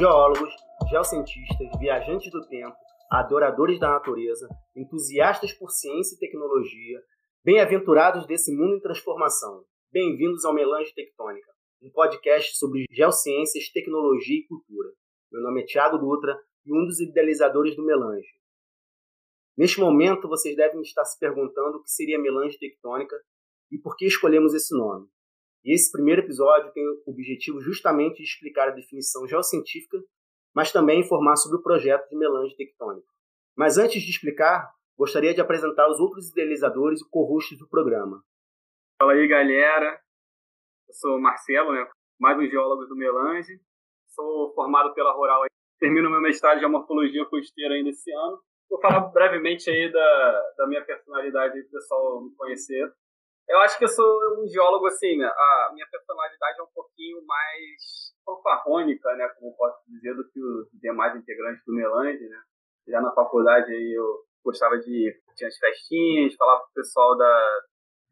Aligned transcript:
geólogos, 0.00 0.50
geocientistas, 0.88 1.78
viajantes 1.78 2.32
do 2.32 2.40
tempo, 2.48 2.74
adoradores 3.10 3.78
da 3.78 3.90
natureza, 3.90 4.48
entusiastas 4.74 5.52
por 5.52 5.68
ciência 5.68 6.14
e 6.14 6.18
tecnologia, 6.18 7.02
bem-aventurados 7.44 8.26
desse 8.26 8.50
mundo 8.50 8.76
em 8.76 8.80
transformação. 8.80 9.62
Bem-vindos 9.92 10.42
ao 10.46 10.54
Melange 10.54 10.94
Tectônica, 10.94 11.52
um 11.82 11.90
podcast 11.92 12.56
sobre 12.56 12.86
geociências, 12.90 13.68
tecnologia 13.68 14.38
e 14.38 14.46
cultura. 14.46 14.88
Meu 15.30 15.42
nome 15.42 15.60
é 15.60 15.66
Tiago 15.66 15.98
Dutra 15.98 16.34
e 16.64 16.72
um 16.72 16.86
dos 16.86 16.98
idealizadores 16.98 17.76
do 17.76 17.84
Melange. 17.84 18.30
Neste 19.54 19.80
momento, 19.80 20.28
vocês 20.28 20.56
devem 20.56 20.80
estar 20.80 21.04
se 21.04 21.18
perguntando 21.18 21.76
o 21.76 21.82
que 21.82 21.90
seria 21.90 22.18
Melange 22.18 22.58
Tectônica 22.58 23.16
e 23.70 23.76
por 23.76 23.94
que 23.96 24.06
escolhemos 24.06 24.54
esse 24.54 24.74
nome. 24.74 25.06
E 25.64 25.74
esse 25.74 25.92
primeiro 25.92 26.22
episódio 26.22 26.72
tem 26.72 26.82
o 26.86 27.02
objetivo 27.06 27.60
justamente 27.60 28.16
de 28.16 28.24
explicar 28.24 28.68
a 28.68 28.72
definição 28.72 29.26
geocientífica, 29.26 29.98
mas 30.54 30.72
também 30.72 31.00
informar 31.00 31.36
sobre 31.36 31.58
o 31.58 31.62
projeto 31.62 32.08
de 32.08 32.16
melange 32.16 32.56
tectônica. 32.56 33.06
Mas 33.56 33.76
antes 33.76 34.02
de 34.02 34.10
explicar, 34.10 34.70
gostaria 34.96 35.34
de 35.34 35.40
apresentar 35.40 35.88
os 35.88 36.00
outros 36.00 36.30
idealizadores 36.30 37.00
e 37.00 37.08
co-hosts 37.10 37.58
do 37.58 37.68
programa. 37.68 38.22
Fala 38.98 39.12
aí, 39.12 39.28
galera. 39.28 40.00
Eu 40.88 40.94
sou 40.94 41.16
o 41.16 41.20
Marcelo, 41.20 41.72
né? 41.72 41.86
mais 42.20 42.38
um 42.38 42.46
geólogo 42.46 42.84
do 42.84 42.94
Melange. 42.94 43.58
Sou 44.08 44.52
formado 44.54 44.92
pela 44.92 45.12
Rural. 45.12 45.44
Termino 45.78 46.10
meu 46.10 46.20
mestrado 46.20 46.60
de 46.60 46.66
morfologia 46.66 47.24
costeira 47.24 47.74
ainda 47.74 47.88
esse 47.88 48.12
ano. 48.12 48.38
Vou 48.68 48.78
falar 48.78 49.00
brevemente 49.08 49.70
aí 49.70 49.90
da, 49.90 50.52
da 50.58 50.66
minha 50.66 50.84
personalidade 50.84 51.62
para 51.62 51.68
o 51.68 51.70
pessoal 51.72 52.22
me 52.22 52.34
conhecer. 52.36 52.92
Eu 53.50 53.58
acho 53.58 53.76
que 53.76 53.84
eu 53.84 53.88
sou 53.88 54.06
um 54.38 54.46
geólogo, 54.46 54.86
assim, 54.86 55.16
né? 55.16 55.26
a 55.26 55.70
minha 55.74 55.86
personalidade 55.90 56.60
é 56.60 56.62
um 56.62 56.70
pouquinho 56.72 57.20
mais 57.26 58.14
fanfarrônica, 58.24 59.12
né, 59.16 59.26
como 59.30 59.56
posso 59.56 59.82
dizer, 59.88 60.14
do 60.14 60.22
que 60.30 60.40
os 60.40 60.68
demais 60.74 61.16
integrantes 61.16 61.64
do 61.66 61.74
Melange, 61.74 62.28
né. 62.28 62.40
Já 62.86 63.00
na 63.00 63.10
faculdade 63.12 63.72
eu 63.72 64.24
gostava 64.44 64.78
de... 64.78 65.20
tinha 65.34 65.48
as 65.48 65.58
festinhas, 65.58 66.36
falava 66.36 66.60
com 66.60 66.70
o 66.70 66.74
pessoal 66.74 67.18
da 67.18 67.60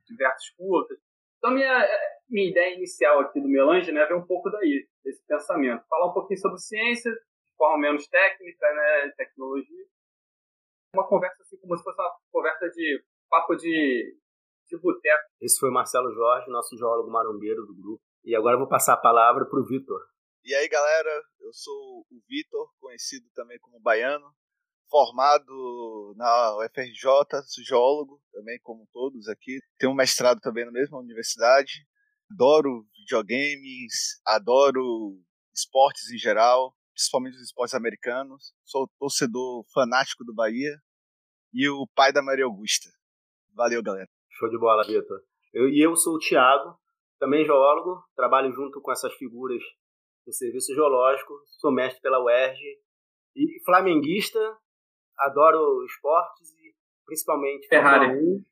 diversos 0.06 0.50
cursos. 0.56 0.98
Então 1.38 1.52
minha, 1.52 1.86
minha 2.28 2.50
ideia 2.50 2.74
inicial 2.74 3.20
aqui 3.20 3.40
do 3.40 3.48
Melange, 3.48 3.92
né, 3.92 4.04
vem 4.06 4.16
um 4.16 4.26
pouco 4.26 4.50
daí, 4.50 4.88
desse 5.04 5.24
pensamento. 5.24 5.86
Falar 5.88 6.10
um 6.10 6.14
pouquinho 6.14 6.40
sobre 6.40 6.58
ciência, 6.58 7.12
de 7.12 7.56
forma 7.56 7.78
menos 7.78 8.08
técnica, 8.08 8.74
né, 8.74 9.12
tecnologia. 9.16 9.86
Uma 10.92 11.06
conversa 11.06 11.40
assim, 11.42 11.56
como 11.58 11.76
se 11.76 11.84
fosse 11.84 12.00
uma 12.00 12.12
conversa 12.32 12.68
de 12.70 13.04
papo 13.30 13.54
de 13.54 14.16
de 14.68 14.78
boteco. 14.78 15.24
Esse 15.40 15.58
foi 15.58 15.70
o 15.70 15.72
Marcelo 15.72 16.12
Jorge, 16.12 16.50
nosso 16.50 16.76
geólogo 16.76 17.10
marombeiro 17.10 17.66
do 17.66 17.74
grupo. 17.74 18.02
E 18.24 18.36
agora 18.36 18.54
eu 18.54 18.60
vou 18.60 18.68
passar 18.68 18.94
a 18.94 19.00
palavra 19.00 19.46
para 19.46 19.60
o 19.60 19.64
Vitor. 19.64 20.00
E 20.44 20.54
aí, 20.54 20.68
galera, 20.68 21.10
eu 21.40 21.52
sou 21.52 22.06
o 22.10 22.22
Vitor, 22.28 22.68
conhecido 22.80 23.26
também 23.34 23.58
como 23.58 23.80
Baiano, 23.80 24.26
formado 24.88 26.14
na 26.16 26.56
UFRJ, 26.58 27.42
sou 27.46 27.64
geólogo, 27.64 28.20
também 28.32 28.58
como 28.62 28.88
todos 28.92 29.28
aqui. 29.28 29.58
Tenho 29.78 29.92
um 29.92 29.96
mestrado 29.96 30.40
também 30.40 30.64
na 30.64 30.72
mesma 30.72 30.98
universidade. 30.98 31.86
Adoro 32.30 32.86
videogames, 32.98 34.20
adoro 34.26 35.18
esportes 35.54 36.10
em 36.10 36.18
geral, 36.18 36.74
principalmente 36.92 37.36
os 37.36 37.42
esportes 37.42 37.74
americanos. 37.74 38.52
Sou 38.64 38.88
torcedor 38.98 39.64
fanático 39.72 40.24
do 40.24 40.34
Bahia 40.34 40.78
e 41.52 41.68
o 41.68 41.86
pai 41.94 42.12
da 42.12 42.22
Maria 42.22 42.44
Augusta. 42.44 42.90
Valeu, 43.54 43.82
galera. 43.82 44.17
Show 44.38 44.48
de 44.48 44.58
bola, 44.58 44.86
Vitor. 44.86 45.20
Eu, 45.52 45.68
e 45.68 45.84
eu 45.84 45.96
sou 45.96 46.14
o 46.14 46.18
Thiago, 46.18 46.78
também 47.18 47.44
geólogo, 47.44 48.00
trabalho 48.14 48.52
junto 48.52 48.80
com 48.80 48.92
essas 48.92 49.12
figuras 49.14 49.60
do 50.24 50.32
serviço 50.32 50.72
geológico, 50.72 51.34
sou 51.58 51.72
mestre 51.72 52.00
pela 52.00 52.22
UERJ 52.22 52.60
e 53.34 53.60
flamenguista, 53.64 54.38
adoro 55.18 55.84
esportes 55.84 56.52
e 56.52 56.72
principalmente 57.04 57.66
Ferrari. 57.66 58.06
Fórmula 58.06 58.22
1, 58.22 58.44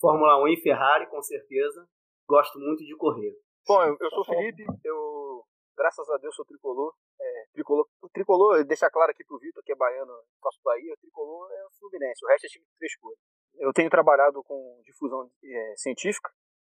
Fórmula 0.00 0.44
1 0.44 0.48
e 0.48 0.60
Ferrari, 0.60 1.06
com 1.08 1.22
certeza. 1.22 1.88
Gosto 2.26 2.58
muito 2.58 2.84
de 2.84 2.96
correr. 2.96 3.32
Bom, 3.66 3.80
eu, 3.84 3.96
eu 4.00 4.10
sou 4.10 4.20
o 4.20 4.24
Felipe, 4.24 4.64
eu, 4.84 5.44
graças 5.76 6.08
a 6.10 6.16
Deus, 6.16 6.34
sou 6.34 6.44
tricolor. 6.44 6.92
É, 7.20 7.44
tricolor, 7.52 7.86
o 8.02 8.08
tricolor, 8.08 8.64
deixar 8.64 8.90
claro 8.90 9.12
aqui 9.12 9.24
pro 9.24 9.38
Vitor, 9.38 9.62
que 9.62 9.72
é 9.72 9.76
baiano, 9.76 10.12
nosso 10.42 10.58
Bahia, 10.64 10.92
o 10.92 10.96
tricolor 10.96 11.48
é 11.52 11.64
o 11.64 11.70
Fluminense, 11.78 12.24
o 12.24 12.28
resto 12.28 12.46
é 12.46 12.48
time 12.48 12.64
de 12.64 12.76
três 12.78 12.96
cores 12.96 13.18
eu 13.58 13.72
tenho 13.72 13.90
trabalhado 13.90 14.42
com 14.44 14.80
difusão 14.84 15.30
é, 15.44 15.74
científica, 15.76 16.30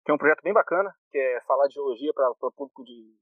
que 0.05 0.11
é 0.11 0.15
um 0.15 0.19
projeto 0.19 0.43
bem 0.43 0.53
bacana, 0.53 0.95
que 1.11 1.19
é 1.19 1.41
falar 1.43 1.67
de 1.69 1.75
geologia 1.75 2.13
para 2.15 2.33
público 2.57 2.85
de 2.85 3.15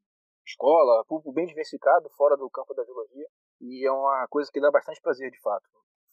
escola, 0.47 1.05
público 1.07 1.33
bem 1.33 1.47
diversificado, 1.47 2.09
fora 2.11 2.37
do 2.37 2.49
campo 2.51 2.75
da 2.75 2.85
geologia, 2.85 3.27
e 3.61 3.87
é 3.87 3.91
uma 3.91 4.27
coisa 4.29 4.51
que 4.53 4.61
dá 4.61 4.71
bastante 4.71 5.01
prazer, 5.01 5.31
de 5.31 5.41
fato. 5.41 5.65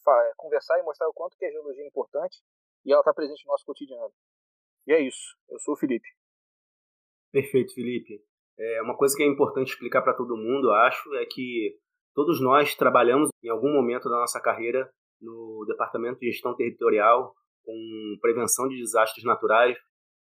É, 0.05 0.33
conversar 0.35 0.79
e 0.79 0.83
mostrar 0.83 1.07
o 1.07 1.13
quanto 1.13 1.37
que 1.37 1.45
a 1.45 1.51
geologia 1.51 1.83
é 1.83 1.87
importante 1.87 2.41
e 2.85 2.91
ela 2.91 3.01
está 3.01 3.13
presente 3.13 3.45
no 3.45 3.51
nosso 3.51 3.65
cotidiano. 3.65 4.11
E 4.85 4.91
é 4.91 4.99
isso. 4.99 5.37
Eu 5.49 5.59
sou 5.59 5.75
o 5.75 5.77
Felipe. 5.77 6.07
Perfeito, 7.31 7.73
Felipe. 7.73 8.21
É, 8.57 8.81
uma 8.81 8.97
coisa 8.97 9.15
que 9.15 9.23
é 9.23 9.25
importante 9.25 9.71
explicar 9.71 10.01
para 10.01 10.13
todo 10.13 10.35
mundo, 10.35 10.71
acho, 10.71 11.13
é 11.15 11.25
que 11.25 11.79
todos 12.13 12.41
nós 12.41 12.75
trabalhamos 12.75 13.29
em 13.41 13.49
algum 13.49 13.71
momento 13.71 14.09
da 14.09 14.17
nossa 14.17 14.41
carreira 14.41 14.91
no 15.23 15.65
Departamento 15.67 16.19
de 16.19 16.31
Gestão 16.31 16.55
Territorial 16.55 17.33
com 17.63 18.17
prevenção 18.21 18.67
de 18.67 18.77
desastres 18.77 19.23
naturais 19.23 19.77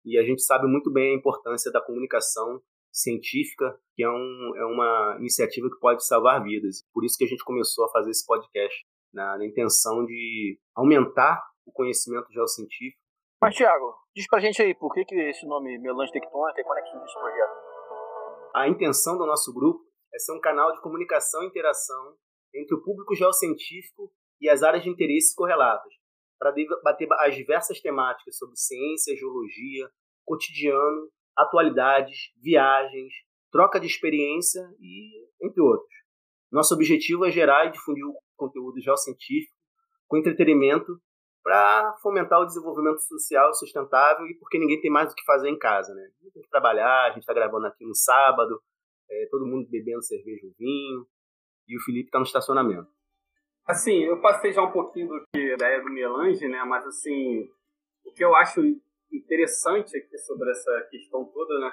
e 0.04 0.18
a 0.18 0.22
gente 0.22 0.42
sabe 0.42 0.66
muito 0.66 0.92
bem 0.92 1.14
a 1.14 1.18
importância 1.18 1.70
da 1.72 1.80
comunicação 1.80 2.60
científica, 2.92 3.78
que 3.94 4.02
é, 4.02 4.10
um, 4.10 4.52
é 4.56 4.64
uma 4.66 5.16
iniciativa 5.18 5.68
que 5.70 5.78
pode 5.80 6.04
salvar 6.06 6.42
vidas. 6.42 6.84
Por 6.92 7.04
isso 7.04 7.16
que 7.16 7.24
a 7.24 7.28
gente 7.28 7.42
começou 7.44 7.86
a 7.86 7.90
fazer 7.90 8.10
esse 8.10 8.26
podcast, 8.26 8.84
na, 9.12 9.38
na 9.38 9.46
intenção 9.46 10.04
de 10.04 10.58
aumentar 10.74 11.42
o 11.64 11.72
conhecimento 11.72 12.30
geocientífico. 12.32 13.00
Mas, 13.40 13.54
Tiago, 13.54 13.94
diz 14.14 14.26
pra 14.28 14.40
gente 14.40 14.60
aí, 14.60 14.74
por 14.74 14.92
que, 14.92 15.04
que 15.04 15.14
esse 15.14 15.46
nome 15.46 15.78
Melange 15.78 16.12
Tectônica 16.12 16.60
e 16.60 16.64
como 16.64 16.78
é 16.78 16.82
que 16.82 16.88
surgiu 16.88 17.04
esse 17.04 17.18
projeto? 17.18 17.52
A 18.54 18.68
intenção 18.68 19.16
do 19.16 19.26
nosso 19.26 19.52
grupo 19.52 19.80
é 20.14 20.18
ser 20.18 20.32
um 20.32 20.40
canal 20.40 20.72
de 20.72 20.80
comunicação 20.80 21.42
e 21.42 21.46
interação 21.46 22.16
entre 22.54 22.74
o 22.74 22.82
público 22.82 23.14
geocientífico 23.14 24.12
e 24.42 24.50
as 24.50 24.62
áreas 24.62 24.82
de 24.82 24.90
interesse 24.90 25.34
correlatas, 25.34 25.92
para 26.38 26.50
debater 26.50 27.06
as 27.20 27.36
diversas 27.36 27.80
temáticas 27.80 28.36
sobre 28.36 28.56
ciência, 28.56 29.16
geologia, 29.16 29.88
cotidiano, 30.24 31.08
atualidades, 31.36 32.32
viagens, 32.42 33.12
troca 33.52 33.78
de 33.78 33.86
experiência 33.86 34.60
e 34.80 35.24
entre 35.40 35.62
outros. 35.62 35.94
Nosso 36.50 36.74
objetivo 36.74 37.24
é 37.24 37.30
gerar 37.30 37.66
e 37.66 37.70
difundir 37.70 38.04
o 38.04 38.14
conteúdo 38.36 38.80
geocientífico 38.80 39.56
com 40.08 40.18
entretenimento 40.18 41.00
para 41.42 41.96
fomentar 42.02 42.40
o 42.40 42.44
desenvolvimento 42.44 43.00
social 43.00 43.54
sustentável 43.54 44.26
e 44.26 44.34
porque 44.38 44.58
ninguém 44.58 44.80
tem 44.80 44.90
mais 44.90 45.12
o 45.12 45.14
que 45.14 45.24
fazer 45.24 45.48
em 45.48 45.58
casa, 45.58 45.94
né? 45.94 46.10
Tem 46.32 46.42
que 46.42 46.48
trabalhar, 46.48 47.06
a 47.06 47.10
gente 47.10 47.20
está 47.20 47.32
gravando 47.32 47.66
aqui 47.66 47.84
no 47.84 47.94
sábado, 47.94 48.60
é, 49.10 49.28
todo 49.30 49.46
mundo 49.46 49.68
bebendo 49.70 50.02
cerveja 50.02 50.46
ou 50.46 50.52
vinho, 50.58 51.06
e 51.68 51.76
o 51.76 51.80
Felipe 51.80 52.08
está 52.08 52.18
no 52.18 52.24
estacionamento. 52.24 52.88
Assim, 53.66 54.02
eu 54.04 54.20
passei 54.20 54.52
já 54.52 54.62
um 54.62 54.72
pouquinho 54.72 55.08
do 55.08 55.24
que 55.32 55.56
da 55.56 55.66
ideia 55.66 55.82
do 55.82 55.90
Melange, 55.90 56.48
né? 56.48 56.64
Mas 56.64 56.84
assim, 56.86 57.48
o 58.04 58.12
que 58.12 58.24
eu 58.24 58.34
acho 58.34 58.60
interessante 59.12 59.96
aqui 59.96 60.18
sobre 60.18 60.50
essa 60.50 60.88
questão 60.90 61.24
toda, 61.24 61.58
né? 61.60 61.72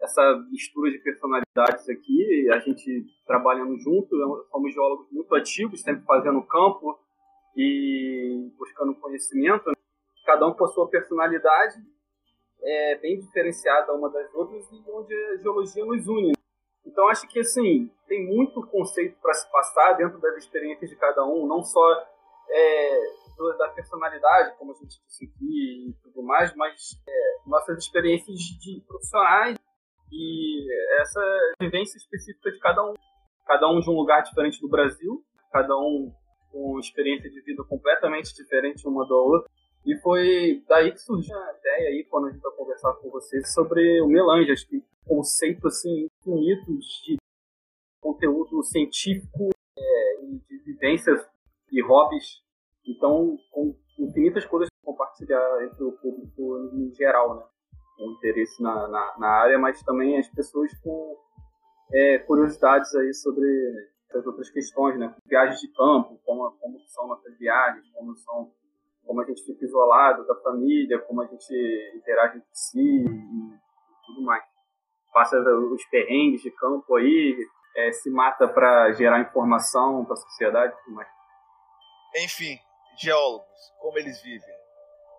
Essa 0.00 0.36
mistura 0.50 0.90
de 0.90 0.98
personalidades 0.98 1.88
aqui, 1.88 2.48
a 2.52 2.58
gente 2.58 3.06
trabalhando 3.26 3.76
junto, 3.78 4.16
né, 4.16 4.24
somos 4.50 4.74
geólogos 4.74 5.10
muito 5.10 5.34
ativos, 5.34 5.80
sempre 5.80 6.04
fazendo 6.04 6.42
campo 6.42 6.98
e 7.56 8.50
buscando 8.58 8.94
conhecimento. 8.96 9.66
Né? 9.68 9.74
Cada 10.26 10.46
um 10.46 10.52
com 10.52 10.64
a 10.64 10.68
sua 10.68 10.88
personalidade, 10.88 11.80
é 12.62 12.98
bem 12.98 13.18
diferenciada 13.18 13.94
uma 13.94 14.10
das 14.10 14.32
outras 14.34 14.70
e 14.72 14.82
onde 14.90 15.14
a 15.14 15.36
geologia 15.36 15.84
nos 15.84 16.06
une. 16.06 16.32
Então 16.86 17.08
acho 17.08 17.26
que 17.28 17.40
assim 17.40 17.90
tem 18.06 18.26
muito 18.26 18.66
conceito 18.66 19.16
para 19.20 19.32
se 19.34 19.50
passar 19.50 19.94
dentro 19.94 20.20
das 20.20 20.36
experiências 20.36 20.90
de 20.90 20.96
cada 20.96 21.24
um, 21.24 21.46
não 21.46 21.62
só 21.62 21.82
é, 22.50 23.00
da 23.58 23.68
personalidade, 23.68 24.56
como 24.58 24.72
a 24.72 24.74
gente 24.74 25.00
disse 25.06 25.24
aqui 25.24 25.88
e 25.88 25.94
tudo 26.02 26.22
mais, 26.22 26.54
mas 26.54 27.00
é, 27.08 27.36
nossas 27.46 27.78
experiências 27.78 28.38
de 28.38 28.82
profissionais 28.86 29.58
e 30.12 30.66
essa 31.00 31.20
vivência 31.60 31.96
específica 31.96 32.50
de 32.50 32.58
cada 32.58 32.84
um. 32.84 32.94
Cada 33.46 33.68
um 33.68 33.80
de 33.80 33.90
um 33.90 33.94
lugar 33.94 34.22
diferente 34.22 34.60
do 34.60 34.68
Brasil, 34.68 35.22
cada 35.52 35.76
um 35.76 36.10
com 36.50 36.78
experiência 36.78 37.28
de 37.28 37.40
vida 37.42 37.62
completamente 37.64 38.32
diferente 38.34 38.86
uma 38.86 39.06
da 39.06 39.14
outra. 39.14 39.50
E 39.84 39.96
foi 39.98 40.62
daí 40.66 40.92
que 40.92 40.98
surgiu 40.98 41.36
a 41.36 41.52
ideia 41.58 41.88
aí, 41.90 42.06
quando 42.08 42.28
a 42.28 42.30
gente 42.30 42.40
vai 42.40 42.52
conversar 42.52 42.94
com 42.94 43.10
vocês, 43.10 43.52
sobre 43.52 44.00
o 44.00 44.06
melange. 44.06 44.50
Acho 44.50 44.66
que 44.66 44.82
conceito 45.06 45.66
assim, 45.66 46.08
infinito 46.20 46.78
de 47.04 47.16
conteúdo 48.00 48.62
científico 48.62 49.50
é, 49.78 50.24
e 50.24 50.38
de 50.48 50.58
vivências 50.64 51.26
e 51.70 51.82
hobbies. 51.82 52.42
Então, 52.86 53.38
com 53.50 53.74
infinitas 53.98 54.44
coisas 54.44 54.68
para 54.70 54.92
compartilhar 54.92 55.64
entre 55.64 55.84
o 55.84 55.92
público 55.92 56.70
em 56.74 56.92
geral, 56.94 57.36
né? 57.36 57.44
Com 57.96 58.10
interesse 58.12 58.62
na, 58.62 58.88
na, 58.88 59.14
na 59.18 59.28
área, 59.28 59.58
mas 59.58 59.82
também 59.82 60.18
as 60.18 60.28
pessoas 60.28 60.72
com 60.80 61.16
é, 61.92 62.18
curiosidades 62.18 62.94
aí 62.94 63.14
sobre 63.14 63.46
as 64.12 64.26
outras 64.26 64.50
questões, 64.50 64.98
né? 64.98 65.14
Viagens 65.26 65.60
de 65.60 65.68
campo, 65.68 66.20
como, 66.24 66.50
como 66.60 66.78
são 66.88 67.06
nossas 67.08 67.36
viagens, 67.38 67.88
como 67.92 68.14
são 68.16 68.52
como 69.04 69.20
a 69.20 69.24
gente 69.26 69.44
fica 69.44 69.64
isolado 69.64 70.26
da 70.26 70.34
família, 70.36 70.98
como 71.00 71.20
a 71.20 71.26
gente 71.26 71.54
interage 71.94 72.38
entre 72.38 72.48
si 72.52 73.04
e 73.04 74.06
tudo 74.06 74.22
mais. 74.22 74.53
Passa 75.14 75.38
os 75.38 75.84
perrengues 75.86 76.42
de 76.42 76.50
campo 76.50 76.96
aí, 76.96 77.38
é, 77.76 77.92
se 77.92 78.10
mata 78.10 78.48
para 78.48 78.92
gerar 78.94 79.20
informação 79.20 80.04
para 80.04 80.14
a 80.14 80.16
sociedade 80.16 80.74
e 80.74 80.76
tudo 80.84 80.96
mais. 80.96 81.08
Enfim, 82.16 82.58
geólogos, 82.98 83.72
como 83.78 83.96
eles 83.96 84.20
vivem? 84.22 84.54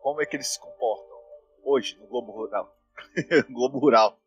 Como 0.01 0.21
é 0.21 0.25
que 0.25 0.35
eles 0.35 0.53
se 0.53 0.59
comportam 0.59 1.17
hoje 1.63 1.97
no 1.97 2.07
globo 2.07 2.33
rural? 2.33 2.75
globo 3.49 3.79
rural. 3.79 4.19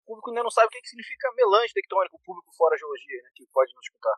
o 0.00 0.06
público 0.06 0.30
ainda 0.30 0.42
não 0.44 0.50
sabe 0.50 0.68
o 0.68 0.70
que 0.70 0.88
significa 0.88 1.28
melange 1.36 1.74
tectônico, 1.74 2.16
o 2.16 2.24
público 2.24 2.50
fora 2.56 2.76
geologia, 2.78 3.22
né, 3.22 3.30
que 3.34 3.44
pode 3.52 3.70
nos 3.74 3.84
escutar. 3.84 4.16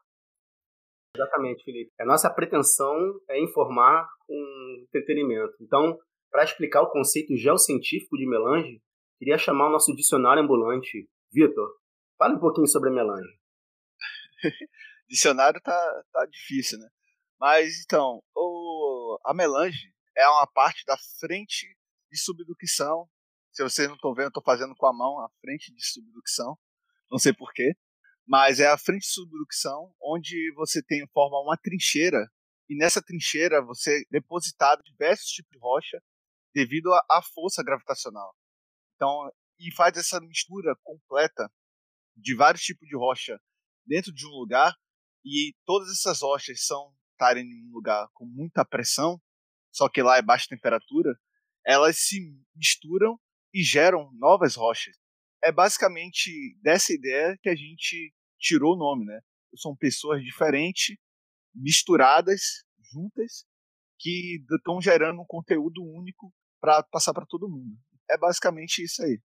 Exatamente, 1.17 1.65
Felipe. 1.65 1.93
A 2.01 2.05
nossa 2.05 2.31
pretensão 2.33 2.97
é 3.29 3.41
informar 3.41 4.09
com 4.27 4.85
entretenimento. 4.87 5.55
Então, 5.61 5.99
para 6.31 6.45
explicar 6.45 6.83
o 6.83 6.91
conceito 6.91 7.37
geocientífico 7.37 8.17
de 8.17 8.29
melange, 8.29 8.81
queria 9.25 9.39
chamar 9.39 9.69
o 9.69 9.73
nosso 9.73 9.95
dicionário 9.97 10.43
ambulante. 10.43 11.09
Vitor, 11.33 11.81
fale 12.19 12.35
um 12.35 12.39
pouquinho 12.39 12.69
sobre 12.69 12.91
a 12.91 12.93
melange. 12.93 13.41
dicionário 15.09 15.59
tá, 15.63 16.05
tá 16.13 16.27
difícil, 16.27 16.79
né? 16.79 16.89
Mas 17.41 17.83
então, 17.83 18.23
o, 18.37 19.19
a 19.25 19.33
melange 19.33 19.95
é 20.15 20.29
uma 20.29 20.47
parte 20.47 20.85
da 20.85 20.97
frente 21.19 21.75
de 22.13 22.19
subducção. 22.19 23.09
Se 23.51 23.63
vocês 23.63 23.89
não 23.89 23.95
estão 23.95 24.15
vendo, 24.15 24.29
estou 24.29 24.43
fazendo 24.43 24.75
com 24.77 24.87
a 24.87 24.93
mão 24.93 25.19
a 25.21 25.31
frente 25.41 25.75
de 25.75 25.83
subducção. 25.83 26.59
Não 27.11 27.19
sei 27.19 27.33
porquê. 27.33 27.75
Mas 28.27 28.61
é 28.61 28.69
a 28.69 28.79
frente 28.79 29.03
de 29.03 29.13
subducção 29.13 29.95
onde 30.03 30.53
você 30.55 30.83
tem 30.83 31.07
forma 31.15 31.41
uma 31.41 31.57
trincheira. 31.57 32.31
E 32.69 32.77
nessa 32.77 33.03
trincheira 33.03 33.63
você 33.63 34.03
é 34.03 34.05
depositado 34.11 34.83
diversos 34.85 35.29
tipos 35.31 35.51
de 35.51 35.59
rocha 35.59 36.03
devido 36.55 36.93
à 37.11 37.23
força 37.23 37.63
gravitacional. 37.63 38.35
Então, 38.97 39.31
e 39.59 39.73
faz 39.75 39.97
essa 39.97 40.21
mistura 40.21 40.77
completa 40.83 41.51
de 42.17 42.35
vários 42.35 42.63
tipos 42.63 42.89
de 42.89 42.97
rocha 42.97 43.41
dentro 43.87 44.13
de 44.13 44.27
um 44.27 44.31
lugar 44.31 44.75
e 45.25 45.55
todas 45.65 45.89
essas 45.91 46.21
rochas 46.21 46.65
são 46.67 46.95
estarem 47.13 47.45
em 47.45 47.69
um 47.69 47.73
lugar 47.73 48.09
com 48.13 48.27
muita 48.27 48.65
pressão, 48.65 49.21
só 49.73 49.89
que 49.89 50.03
lá 50.03 50.17
é 50.17 50.23
baixa 50.23 50.47
temperatura, 50.49 51.19
elas 51.65 51.97
se 51.99 52.21
misturam 52.55 53.19
e 53.53 53.63
geram 53.63 54.11
novas 54.15 54.55
rochas. 54.57 54.97
É 55.43 55.51
basicamente 55.51 56.57
dessa 56.61 56.93
ideia 56.93 57.39
que 57.43 57.49
a 57.49 57.55
gente 57.55 58.13
tirou 58.39 58.75
o 58.75 58.79
nome, 58.79 59.05
né? 59.07 59.21
São 59.57 59.77
pessoas 59.77 60.23
diferentes, 60.23 60.97
misturadas, 61.55 62.65
juntas, 62.93 63.47
que 63.99 64.45
estão 64.51 64.81
gerando 64.81 65.21
um 65.21 65.27
conteúdo 65.27 65.83
único 65.83 66.33
para 66.61 66.83
passar 66.83 67.15
para 67.15 67.27
todo 67.27 67.49
mundo. 67.49 67.77
É 68.11 68.19
basicamente 68.19 68.83
isso 68.83 69.03
aí. 69.03 69.19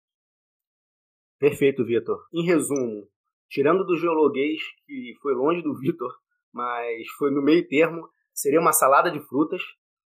Perfeito, 1.39 1.85
Vitor. 1.85 2.27
Em 2.33 2.45
resumo, 2.45 3.07
tirando 3.49 3.85
do 3.85 3.97
geologuês, 3.97 4.59
que 4.85 5.13
foi 5.21 5.33
longe 5.33 5.61
do 5.61 5.73
Vitor, 5.79 6.13
mas 6.53 7.07
foi 7.17 7.31
no 7.31 7.41
meio 7.41 7.67
termo, 7.67 8.09
seria 8.33 8.59
uma 8.59 8.73
salada 8.73 9.11
de 9.11 9.19
frutas, 9.27 9.61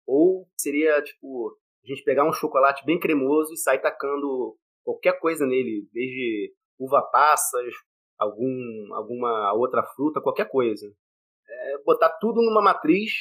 ou 0.05 0.47
seria, 0.57 1.01
tipo, 1.03 1.55
a 1.83 1.87
gente 1.87 2.03
pegar 2.03 2.27
um 2.27 2.33
chocolate 2.33 2.85
bem 2.85 2.99
cremoso 2.99 3.53
e 3.53 3.57
sair 3.57 3.79
tacando 3.79 4.57
qualquer 4.83 5.19
coisa 5.19 5.45
nele, 5.45 5.87
desde 5.93 6.53
uva 6.79 7.01
passas, 7.11 7.73
algum, 8.17 8.93
alguma 8.93 9.53
outra 9.53 9.83
fruta, 9.95 10.21
qualquer 10.21 10.49
coisa. 10.49 10.91
É 11.47 11.83
botar 11.83 12.09
tudo 12.19 12.41
numa 12.41 12.61
matriz, 12.61 13.11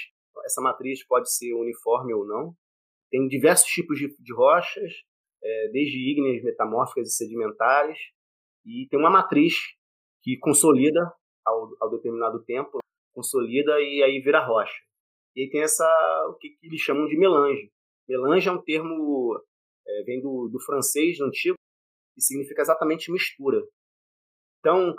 essa 0.45 0.61
matriz 0.61 1.07
pode 1.07 1.33
ser 1.33 1.53
uniforme 1.55 2.15
ou 2.15 2.27
não. 2.27 2.55
Tem 3.11 3.27
diversos 3.27 3.69
tipos 3.69 3.99
de, 3.99 4.09
de 4.19 4.35
rochas, 4.35 4.93
é, 5.43 5.69
desde 5.73 5.99
ígneas, 5.99 6.43
metamórficas 6.43 7.09
e 7.09 7.17
sedimentares, 7.17 7.99
e 8.65 8.87
tem 8.91 8.99
uma 8.99 9.11
matriz 9.11 9.55
que 10.23 10.37
consolida 10.39 11.01
ao, 11.45 11.71
ao 11.81 11.91
determinado 11.91 12.43
tempo, 12.45 12.79
consolida 13.15 13.81
e 13.81 14.03
aí 14.03 14.21
vira 14.21 14.45
rocha. 14.45 14.75
E 15.35 15.43
aí 15.43 15.51
tem 15.51 15.63
essa, 15.63 15.87
o 16.29 16.35
que, 16.35 16.51
que 16.51 16.67
eles 16.67 16.81
chamam 16.81 17.07
de 17.07 17.17
melange. 17.17 17.71
Melange 18.09 18.49
é 18.49 18.53
um 18.53 18.63
termo, 18.63 19.41
é, 19.87 20.03
vem 20.05 20.21
do, 20.21 20.49
do 20.49 20.61
francês 20.61 21.21
antigo, 21.21 21.57
e 22.17 22.23
significa 22.23 22.63
exatamente 22.63 23.13
mistura. 23.13 23.63
Então, 24.59 24.95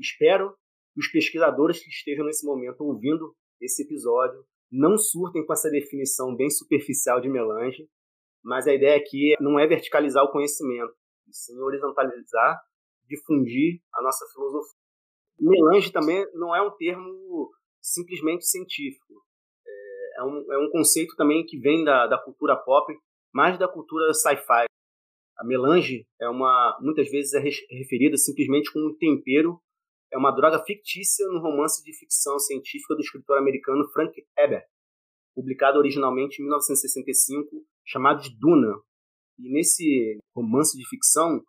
espero 0.00 0.56
que 0.94 1.00
os 1.00 1.08
pesquisadores 1.08 1.82
que 1.82 1.90
estejam 1.90 2.24
nesse 2.24 2.46
momento 2.46 2.80
ouvindo 2.80 3.34
esse 3.60 3.82
episódio 3.82 4.44
não 4.70 4.96
surtem 4.96 5.44
com 5.44 5.52
essa 5.52 5.70
definição 5.70 6.34
bem 6.34 6.48
superficial 6.48 7.20
de 7.20 7.28
melange, 7.28 7.86
mas 8.42 8.66
a 8.66 8.74
ideia 8.74 8.96
aqui 8.96 9.34
não 9.40 9.58
é 9.58 9.66
verticalizar 9.66 10.24
o 10.24 10.30
conhecimento, 10.30 10.92
e 11.28 11.34
sim 11.34 11.58
horizontalizar 11.60 12.60
difundir 13.08 13.80
a 13.94 14.02
nossa 14.02 14.24
filosofia. 14.32 14.80
Melange 15.38 15.92
também 15.92 16.24
não 16.34 16.54
é 16.54 16.62
um 16.62 16.70
termo 16.70 17.50
simplesmente 17.80 18.46
científico. 18.46 19.14
É, 19.66 20.20
é 20.20 20.24
um, 20.24 20.52
é 20.52 20.58
um 20.58 20.70
conceito 20.70 21.14
também 21.16 21.44
que 21.44 21.58
vem 21.58 21.84
da, 21.84 22.06
da 22.06 22.18
cultura 22.18 22.56
pop, 22.56 22.92
mais 23.32 23.58
da 23.58 23.68
cultura 23.68 24.12
sci-fi. 24.14 24.66
A 25.38 25.44
melange 25.44 26.06
é 26.20 26.28
uma, 26.28 26.78
muitas 26.80 27.10
vezes 27.10 27.34
é 27.34 27.40
referida 27.40 28.16
simplesmente 28.16 28.72
como 28.72 28.90
um 28.90 28.96
tempero, 28.96 29.60
é 30.12 30.18
uma 30.18 30.30
droga 30.30 30.62
fictícia 30.64 31.26
no 31.28 31.40
romance 31.40 31.82
de 31.82 31.92
ficção 31.98 32.38
científica 32.38 32.94
do 32.94 33.00
escritor 33.00 33.38
americano 33.38 33.88
Frank 33.92 34.12
Herbert, 34.38 34.66
publicado 35.34 35.78
originalmente 35.78 36.40
em 36.40 36.44
1965, 36.44 37.64
chamado 37.84 38.22
de 38.22 38.36
Duna. 38.38 38.74
E 39.38 39.52
nesse 39.52 40.18
romance 40.34 40.76
de 40.76 40.88
ficção, 40.88 41.42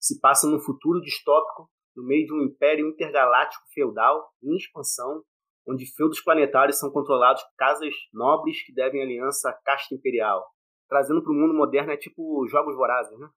se 0.00 0.20
passa 0.20 0.46
num 0.46 0.60
futuro 0.60 1.00
distópico 1.00 1.68
no 1.96 2.04
meio 2.04 2.26
de 2.26 2.34
um 2.34 2.42
império 2.42 2.88
intergaláctico 2.88 3.64
feudal 3.72 4.28
em 4.42 4.56
expansão, 4.56 5.22
onde 5.66 5.86
feudos 5.94 6.20
planetários 6.20 6.78
são 6.78 6.90
controlados 6.90 7.42
por 7.42 7.54
casas 7.56 7.94
nobres 8.12 8.62
que 8.64 8.74
devem 8.74 9.02
aliança 9.02 9.48
à 9.48 9.52
casta 9.52 9.94
imperial. 9.94 10.44
Trazendo 10.88 11.22
para 11.22 11.32
o 11.32 11.34
mundo 11.34 11.54
moderno 11.54 11.92
é 11.92 11.96
tipo 11.96 12.46
jogos 12.48 12.76
vorazes, 12.76 13.18
né? 13.18 13.26
O 13.26 13.30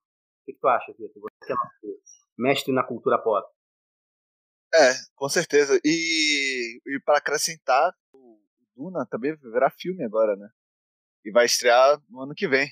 que, 0.44 0.52
que 0.52 0.60
tu 0.60 0.68
acha, 0.68 0.92
Vitor? 0.92 1.30
Você 1.42 1.52
é 1.52 1.56
mestre 2.36 2.72
na 2.72 2.84
cultura 2.84 3.18
pop. 3.18 3.48
É, 4.74 4.92
com 5.14 5.28
certeza. 5.28 5.80
E, 5.82 6.78
e 6.86 7.00
para 7.04 7.18
acrescentar, 7.18 7.92
Duna 8.78 9.04
também 9.10 9.34
virá 9.34 9.68
filme 9.70 10.04
agora, 10.04 10.36
né? 10.36 10.48
E 11.24 11.32
vai 11.32 11.46
estrear 11.46 12.00
no 12.08 12.22
ano 12.22 12.32
que 12.34 12.46
vem. 12.46 12.68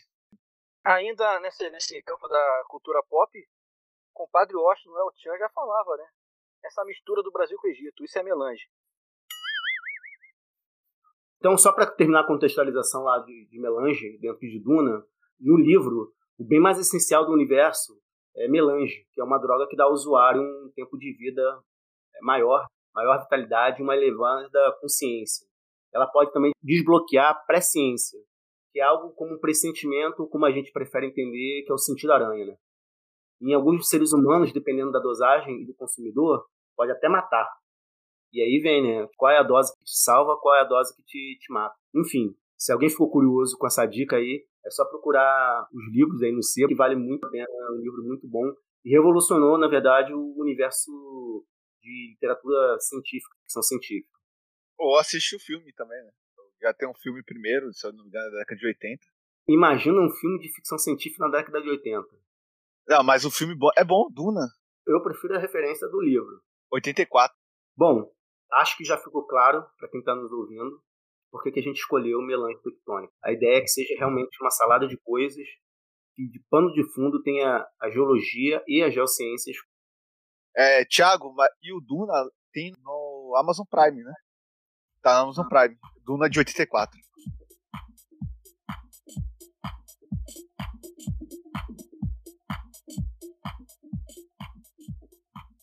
Ainda 0.85 1.41
nesse, 1.41 1.69
nesse 1.71 2.01
campo 2.03 2.29
da 2.29 2.65
cultura 2.69 3.03
pop, 3.09 3.33
compadre 4.15 4.57
Washington, 4.57 4.91
o 4.91 4.99
El 4.99 5.13
Chan 5.17 5.37
já 5.37 5.49
falava, 5.51 5.97
né? 5.97 6.07
Essa 6.65 6.85
mistura 6.85 7.25
do 7.25 7.33
Brasil 7.33 7.59
com 7.59 7.67
o 7.67 7.71
Egito, 7.71 8.05
isso 8.05 8.17
é 8.19 8.23
melange. 8.23 8.63
Então, 11.39 11.59
só 11.59 11.73
para 11.73 11.91
terminar 11.91 12.21
a 12.21 12.27
contextualização 12.27 13.03
lá 13.03 13.19
de, 13.19 13.47
de 13.47 13.59
melange, 13.59 14.17
dentro 14.19 14.41
de 14.41 14.61
Duna, 14.61 15.05
no 15.41 15.57
livro, 15.57 16.15
o 16.39 16.45
bem 16.45 16.61
mais 16.61 16.79
essencial 16.79 17.27
do 17.27 17.33
universo 17.33 18.01
é 18.37 18.49
melange, 18.49 19.07
que 19.13 19.21
é 19.21 19.25
uma 19.25 19.39
droga 19.39 19.67
que 19.69 19.77
dá 19.77 19.85
ao 19.85 19.93
usuário 19.93 20.41
um 20.41 20.71
tempo 20.75 20.97
de 20.97 21.13
vida 21.13 21.43
é, 22.15 22.21
maior, 22.23 22.67
maior 22.95 23.21
vitalidade 23.21 23.81
e 23.81 23.83
uma 23.83 23.97
elevada 23.97 24.77
consciência. 24.81 25.46
Ela 25.97 26.07
pode 26.07 26.31
também 26.31 26.53
desbloquear 26.63 27.31
a 27.31 27.35
presciência, 27.35 28.21
que 28.71 28.81
é 28.81 28.83
algo 28.83 29.15
como 29.15 29.35
um 29.35 29.41
pressentimento, 29.41 30.29
como 30.29 30.45
a 30.45 30.53
gente 30.53 30.71
prefere 30.71 31.07
entender, 31.07 31.63
que 31.65 31.73
é 31.73 31.75
o 31.75 31.79
sentido 31.79 32.13
aranha, 32.13 32.45
né? 32.45 32.57
Em 33.41 33.55
alguns 33.55 33.89
seres 33.89 34.13
humanos, 34.13 34.53
dependendo 34.53 34.93
da 34.93 34.99
dosagem 34.99 35.63
e 35.63 35.67
do 35.67 35.75
consumidor, 35.75 36.45
pode 36.77 36.93
até 36.93 37.09
matar. 37.09 37.49
E 38.31 38.43
aí 38.43 38.61
vem, 38.63 38.83
né? 38.83 39.09
Qual 39.17 39.33
é 39.33 39.39
a 39.39 39.43
dose 39.43 39.73
que 39.73 39.85
te 39.85 39.99
salva, 40.03 40.39
qual 40.39 40.55
é 40.55 40.61
a 40.61 40.65
dose 40.65 40.95
que 40.95 41.03
te, 41.03 41.39
te 41.41 41.51
mata. 41.51 41.75
Enfim, 41.95 42.37
se 42.59 42.71
alguém 42.71 42.91
ficou 42.91 43.11
curioso 43.11 43.57
com 43.59 43.67
essa 43.67 43.87
dica 43.87 44.17
aí, 44.17 44.45
é 44.67 44.71
só 44.71 44.85
procurar 44.85 45.67
os 45.73 45.95
livros 45.95 46.23
aí 46.23 46.33
no 46.33 46.43
sebo, 46.43 46.69
que 46.69 46.75
vale 46.75 46.97
muito 46.97 47.27
a 47.27 47.31
pena, 47.31 47.47
é 47.49 47.73
um 47.73 47.81
livro 47.81 48.03
muito 48.05 48.29
bom. 48.29 48.45
E 48.85 48.91
revolucionou, 48.91 49.57
na 49.57 49.69
verdade, 49.69 50.13
o 50.13 50.35
universo 50.37 50.93
de 51.81 52.11
literatura 52.13 52.79
científica, 52.79 53.35
ficção 53.43 53.63
científica. 53.63 54.16
Ou 54.79 54.99
assiste 54.99 55.37
o 55.37 55.41
filme 55.41 55.73
também, 55.73 56.03
né? 56.03 56.11
Já 56.61 56.73
tem 56.73 56.89
um 56.89 56.95
filme 56.95 57.23
primeiro, 57.23 57.73
se 57.73 57.87
eu 57.87 57.93
não 57.93 58.03
me 58.03 58.09
engano, 58.09 58.31
da 58.31 58.39
década 58.39 58.59
de 58.59 58.67
80. 58.67 59.03
Imagina 59.49 60.01
um 60.01 60.11
filme 60.11 60.39
de 60.39 60.53
ficção 60.53 60.79
científica 60.79 61.25
na 61.25 61.31
década 61.31 61.63
de 61.63 61.69
80. 61.69 62.07
Não, 62.89 63.05
mas 63.05 63.25
o 63.25 63.31
filme 63.31 63.55
é 63.77 63.85
bom, 63.85 64.09
Duna. 64.11 64.47
Eu 64.87 65.03
prefiro 65.03 65.37
a 65.37 65.41
referência 65.41 65.89
do 65.89 66.01
livro. 66.01 66.41
84. 66.73 67.37
Bom, 67.77 68.11
acho 68.53 68.77
que 68.77 68.85
já 68.85 68.97
ficou 68.97 69.27
claro 69.27 69.65
para 69.79 69.89
quem 69.89 70.01
está 70.01 70.15
nos 70.15 70.31
ouvindo 70.33 70.83
por 71.31 71.43
que 71.43 71.59
a 71.59 71.63
gente 71.63 71.77
escolheu 71.77 72.19
o 72.19 72.27
melange 72.27 72.61
tectônico. 72.63 73.13
A 73.23 73.33
ideia 73.33 73.59
é 73.59 73.61
que 73.61 73.69
seja 73.69 73.95
realmente 73.99 74.37
uma 74.41 74.51
salada 74.51 74.87
de 74.87 74.97
coisas 74.99 75.47
que 76.15 76.27
de 76.29 76.43
pano 76.49 76.73
de 76.73 76.83
fundo 76.95 77.23
tenha 77.23 77.67
a 77.81 77.91
geologia 77.91 78.63
e 78.67 78.83
as 78.83 78.95
geociências. 78.95 79.57
É, 80.57 80.85
Thiago, 80.87 81.35
e 81.63 81.73
o 81.75 81.81
Duna 81.81 82.15
tem 82.53 82.73
no 82.83 83.35
Amazon 83.37 83.67
Prime, 83.69 84.03
né? 84.03 84.15
Tá 85.07 85.19
no 85.19 85.23
Amazon 85.27 85.47
Prime. 85.47 85.79
Duna 86.05 86.29
de 86.29 86.41
84. 86.41 87.01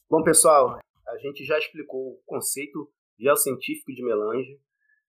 Bom, 0.09 0.23
pessoal, 0.23 0.79
a 1.05 1.17
gente 1.17 1.43
já 1.43 1.59
explicou 1.59 2.13
o 2.13 2.21
conceito 2.25 2.89
geocientífico 3.19 3.91
de 3.91 4.01
melange, 4.01 4.61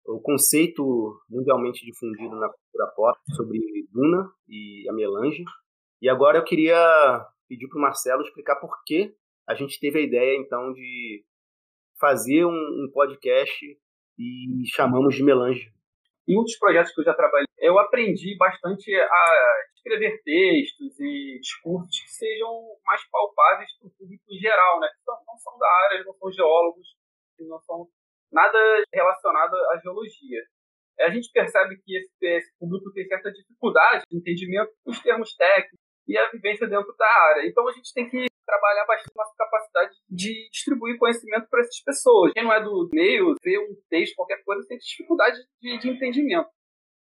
o 0.08 0.20
conceito 0.20 0.84
mundialmente 1.30 1.86
difundido 1.86 2.36
na 2.36 2.50
cultura 2.50 2.88
pop 2.96 3.20
sobre 3.36 3.60
Duna 3.92 4.28
e 4.50 4.90
a 4.90 4.94
melange. 4.94 5.44
E 6.02 6.10
agora 6.10 6.40
eu 6.40 6.44
queria 6.44 6.76
pedir 7.48 7.68
para 7.68 7.78
o 7.78 7.82
Marcelo 7.84 8.24
explicar 8.24 8.56
por 8.56 8.72
que 8.88 9.16
a 9.48 9.54
gente 9.54 9.80
teve 9.80 10.00
a 10.00 10.04
ideia, 10.04 10.36
então, 10.36 10.74
de 10.74 11.24
fazer 12.00 12.44
um, 12.44 12.50
um 12.50 12.90
podcast 12.92 13.85
e 14.18 14.64
chamamos 14.74 15.16
de 15.16 15.24
melange. 15.24 15.72
Em 16.28 16.36
outros 16.38 16.58
projetos 16.58 16.94
que 16.94 17.02
eu 17.02 17.06
já 17.06 17.14
trabalhei, 17.14 17.46
eu 17.60 17.78
aprendi 17.78 18.36
bastante 18.38 18.94
a 18.96 19.64
escrever 19.76 20.22
textos 20.24 21.00
e 21.00 21.40
discursos 21.40 22.02
que 22.02 22.10
sejam 22.10 22.50
mais 22.84 23.02
palpáveis 23.10 23.70
para 23.78 23.88
o 23.88 23.92
público 23.92 24.24
em 24.30 24.40
geral, 24.40 24.80
né? 24.80 24.90
Não, 25.08 25.16
não 25.28 25.38
são 25.38 25.58
da 25.60 25.68
área, 25.86 26.04
não 26.04 26.14
são 26.14 26.32
geólogos, 26.32 26.88
não 27.40 27.60
são 27.60 27.88
nada 28.32 28.58
relacionado 28.92 29.54
à 29.54 29.78
geologia. 29.78 30.42
A 31.02 31.10
gente 31.10 31.32
percebe 31.32 31.78
que 31.78 31.98
esse, 31.98 32.12
esse 32.22 32.58
público 32.58 32.92
tem 32.94 33.06
certa 33.06 33.32
dificuldade 33.32 34.04
de 34.10 34.18
entendimento 34.18 34.72
dos 34.86 35.00
termos 35.02 35.36
técnicos 35.36 35.85
e 36.08 36.18
a 36.18 36.30
vivência 36.32 36.68
dentro 36.68 36.94
da 36.98 37.08
área. 37.08 37.48
Então 37.48 37.68
a 37.68 37.72
gente 37.72 37.94
tem 37.94 38.10
que 38.10 38.26
trabalhar 38.46 38.86
bastante 38.86 39.16
nossa 39.16 39.34
capacidade 39.38 39.96
de 40.10 40.50
distribuir 40.52 40.98
conhecimento 40.98 41.48
para 41.50 41.62
essas 41.62 41.82
pessoas. 41.82 42.32
Quem 42.34 42.44
não 42.44 42.54
é 42.54 42.64
do 42.64 42.90
meio, 42.94 43.36
vê 43.44 43.58
um 43.60 43.76
texto, 43.90 44.16
qualquer 44.16 44.44
coisa, 44.44 44.68
tem 44.68 44.78
dificuldade 44.78 45.38
de, 45.62 45.80
de 45.80 45.90
entendimento. 45.90 46.50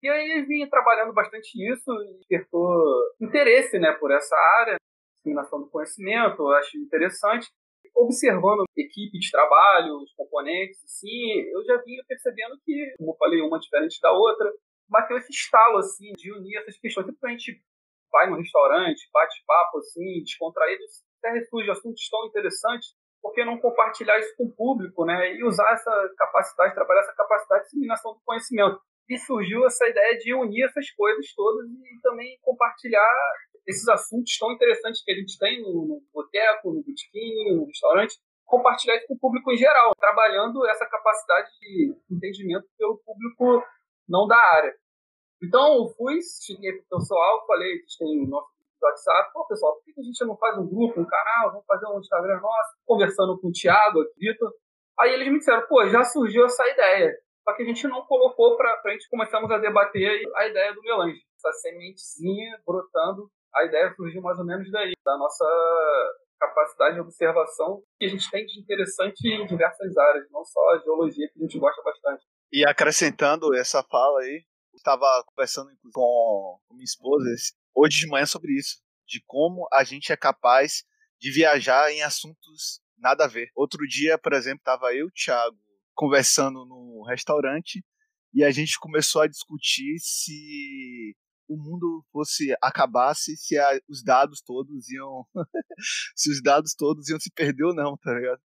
E 0.01 0.09
aí 0.09 0.39
eu 0.39 0.45
vinha 0.45 0.69
trabalhando 0.69 1.13
bastante 1.13 1.49
isso 1.55 1.91
e 1.91 2.17
despertou 2.17 2.83
interesse 3.21 3.79
né, 3.79 3.91
por 3.93 4.11
essa 4.11 4.35
área, 4.59 4.77
disseminação 5.15 5.61
do 5.61 5.69
conhecimento, 5.69 6.41
eu 6.41 6.51
acho 6.51 6.77
interessante. 6.77 7.47
Observando 7.95 8.65
equipe 8.75 9.17
de 9.17 9.31
trabalho, 9.31 9.97
os 9.97 10.13
componentes, 10.15 10.83
assim, 10.83 11.39
eu 11.49 11.63
já 11.63 11.77
vinha 11.81 12.03
percebendo 12.07 12.59
que, 12.65 12.93
como 12.97 13.11
eu 13.11 13.17
falei, 13.17 13.41
uma 13.41 13.57
diferente 13.57 13.99
da 14.01 14.11
outra, 14.11 14.51
bateu 14.89 15.17
esse 15.17 15.31
estalo, 15.31 15.77
assim, 15.77 16.11
de 16.13 16.31
unir 16.33 16.57
essas 16.57 16.77
questões. 16.77 17.05
Sempre 17.05 17.19
a 17.23 17.31
gente 17.31 17.63
vai 18.15 18.29
no 18.29 18.37
restaurante, 18.37 19.09
bate 19.11 19.43
papo, 19.45 19.79
assim, 19.79 20.23
descontraído, 20.23 20.81
até 21.19 21.33
ressurge 21.33 21.69
assuntos 21.69 22.07
tão 22.09 22.25
interessantes, 22.27 22.95
por 23.21 23.33
que 23.33 23.43
não 23.43 23.59
compartilhar 23.59 24.17
isso 24.19 24.33
com 24.37 24.45
o 24.45 24.55
público, 24.55 25.03
né? 25.03 25.33
E 25.33 25.43
usar 25.43 25.69
essa 25.73 26.09
capacidade, 26.17 26.75
trabalhar 26.75 27.01
essa 27.01 27.13
capacidade 27.13 27.63
de 27.63 27.65
disseminação 27.71 28.13
do 28.13 28.21
conhecimento. 28.23 28.79
E 29.09 29.17
surgiu 29.17 29.65
essa 29.65 29.85
ideia 29.85 30.17
de 30.17 30.33
unir 30.33 30.63
essas 30.63 30.89
coisas 30.91 31.25
todas 31.35 31.67
e 31.67 32.01
também 32.01 32.37
compartilhar 32.41 33.13
esses 33.67 33.87
assuntos 33.89 34.37
tão 34.37 34.53
interessantes 34.53 35.03
que 35.03 35.11
a 35.11 35.15
gente 35.15 35.37
tem 35.37 35.61
no, 35.61 35.85
no 35.85 36.01
boteco, 36.13 36.71
no 36.71 36.83
botequim, 36.83 37.55
no 37.55 37.65
restaurante, 37.65 38.15
compartilhar 38.45 38.95
isso 38.95 39.07
com 39.07 39.15
o 39.15 39.19
público 39.19 39.51
em 39.51 39.57
geral, 39.57 39.93
trabalhando 39.99 40.65
essa 40.67 40.85
capacidade 40.85 41.49
de 41.59 41.93
entendimento 42.09 42.67
pelo 42.77 42.97
público 42.99 43.63
não 44.07 44.25
da 44.27 44.37
área. 44.37 44.73
Então, 45.45 45.75
eu 45.75 45.87
fui, 45.95 46.19
cheguei 46.45 46.73
pro 46.73 46.97
pessoal, 46.97 47.45
falei, 47.45 47.71
a 47.71 47.75
gente 47.75 47.97
tem 47.97 48.27
nosso 48.27 48.49
WhatsApp, 48.81 49.31
pô, 49.33 49.45
pessoal, 49.47 49.73
por 49.75 49.83
que 49.83 49.99
a 49.99 50.03
gente 50.03 50.25
não 50.25 50.37
faz 50.37 50.57
um 50.57 50.67
grupo, 50.67 50.99
um 50.99 51.05
canal, 51.05 51.51
vamos 51.51 51.65
fazer 51.65 51.87
um 51.87 51.99
Instagram 51.99 52.39
nosso, 52.39 52.69
conversando 52.85 53.39
com 53.39 53.47
o 53.49 53.51
Thiago, 53.51 53.99
o 53.99 54.05
Vitor. 54.17 54.51
Aí 54.99 55.13
eles 55.13 55.31
me 55.31 55.39
disseram, 55.39 55.67
pô, 55.67 55.85
já 55.87 56.03
surgiu 56.03 56.45
essa 56.45 56.67
ideia, 56.67 57.13
só 57.43 57.55
que 57.55 57.63
a 57.63 57.65
gente 57.65 57.87
não 57.87 58.01
colocou 58.05 58.57
para 58.57 58.81
a 58.85 58.91
gente 58.91 59.09
começamos 59.09 59.51
a 59.51 59.57
debater 59.57 60.21
a 60.35 60.47
ideia 60.47 60.73
do 60.73 60.81
melange. 60.81 61.21
Essa 61.37 61.51
sementezinha 61.59 62.59
brotando, 62.65 63.29
a 63.53 63.65
ideia 63.65 63.93
surgiu 63.95 64.21
mais 64.21 64.39
ou 64.39 64.45
menos 64.45 64.69
daí, 64.71 64.93
da 65.05 65.17
nossa 65.17 65.45
capacidade 66.39 66.95
de 66.95 67.01
observação 67.01 67.81
que 67.99 68.05
a 68.05 68.09
gente 68.09 68.29
tem 68.29 68.45
de 68.45 68.59
interessante 68.59 69.27
em 69.27 69.45
diversas 69.45 69.95
áreas, 69.95 70.25
não 70.31 70.43
só 70.43 70.71
a 70.71 70.79
geologia, 70.79 71.29
que 71.31 71.39
a 71.39 71.41
gente 71.43 71.59
gosta 71.59 71.81
bastante. 71.83 72.23
E 72.51 72.65
acrescentando 72.65 73.53
essa 73.55 73.83
fala 73.83 74.21
aí, 74.21 74.43
estava 74.85 75.23
conversando 75.25 75.71
com 75.91 76.59
minha 76.71 76.83
esposa 76.83 77.25
hoje 77.73 78.01
de 78.01 78.07
manhã 78.07 78.27
sobre 78.27 78.53
isso, 78.53 78.79
de 79.07 79.19
como 79.25 79.67
a 79.73 79.83
gente 79.83 80.11
é 80.11 80.17
capaz 80.17 80.83
de 81.19 81.31
viajar 81.31 81.91
em 81.91 82.03
assuntos 82.03 82.81
nada 82.95 83.25
a 83.25 83.27
ver. 83.27 83.49
Outro 83.55 83.85
dia, 83.87 84.17
por 84.17 84.33
exemplo, 84.33 84.59
estava 84.59 84.93
eu 84.93 85.05
e 85.05 85.09
o 85.09 85.11
Thiago 85.11 85.57
conversando 85.95 86.65
no 86.65 87.03
restaurante 87.07 87.83
e 88.31 88.43
a 88.43 88.51
gente 88.51 88.79
começou 88.79 89.23
a 89.23 89.27
discutir 89.27 89.97
se 89.99 91.15
o 91.47 91.57
mundo 91.57 92.05
fosse 92.11 92.55
acabasse 92.61 93.37
se 93.37 93.57
a, 93.57 93.79
os 93.87 94.03
dados 94.03 94.41
todos 94.41 94.89
iam 94.89 95.23
se 96.15 96.31
os 96.31 96.41
dados 96.41 96.73
todos 96.73 97.07
iam 97.07 97.19
se 97.19 97.31
perder 97.31 97.65
ou 97.65 97.73
não, 97.73 97.95
tá 97.97 98.13
ligado? 98.13 98.41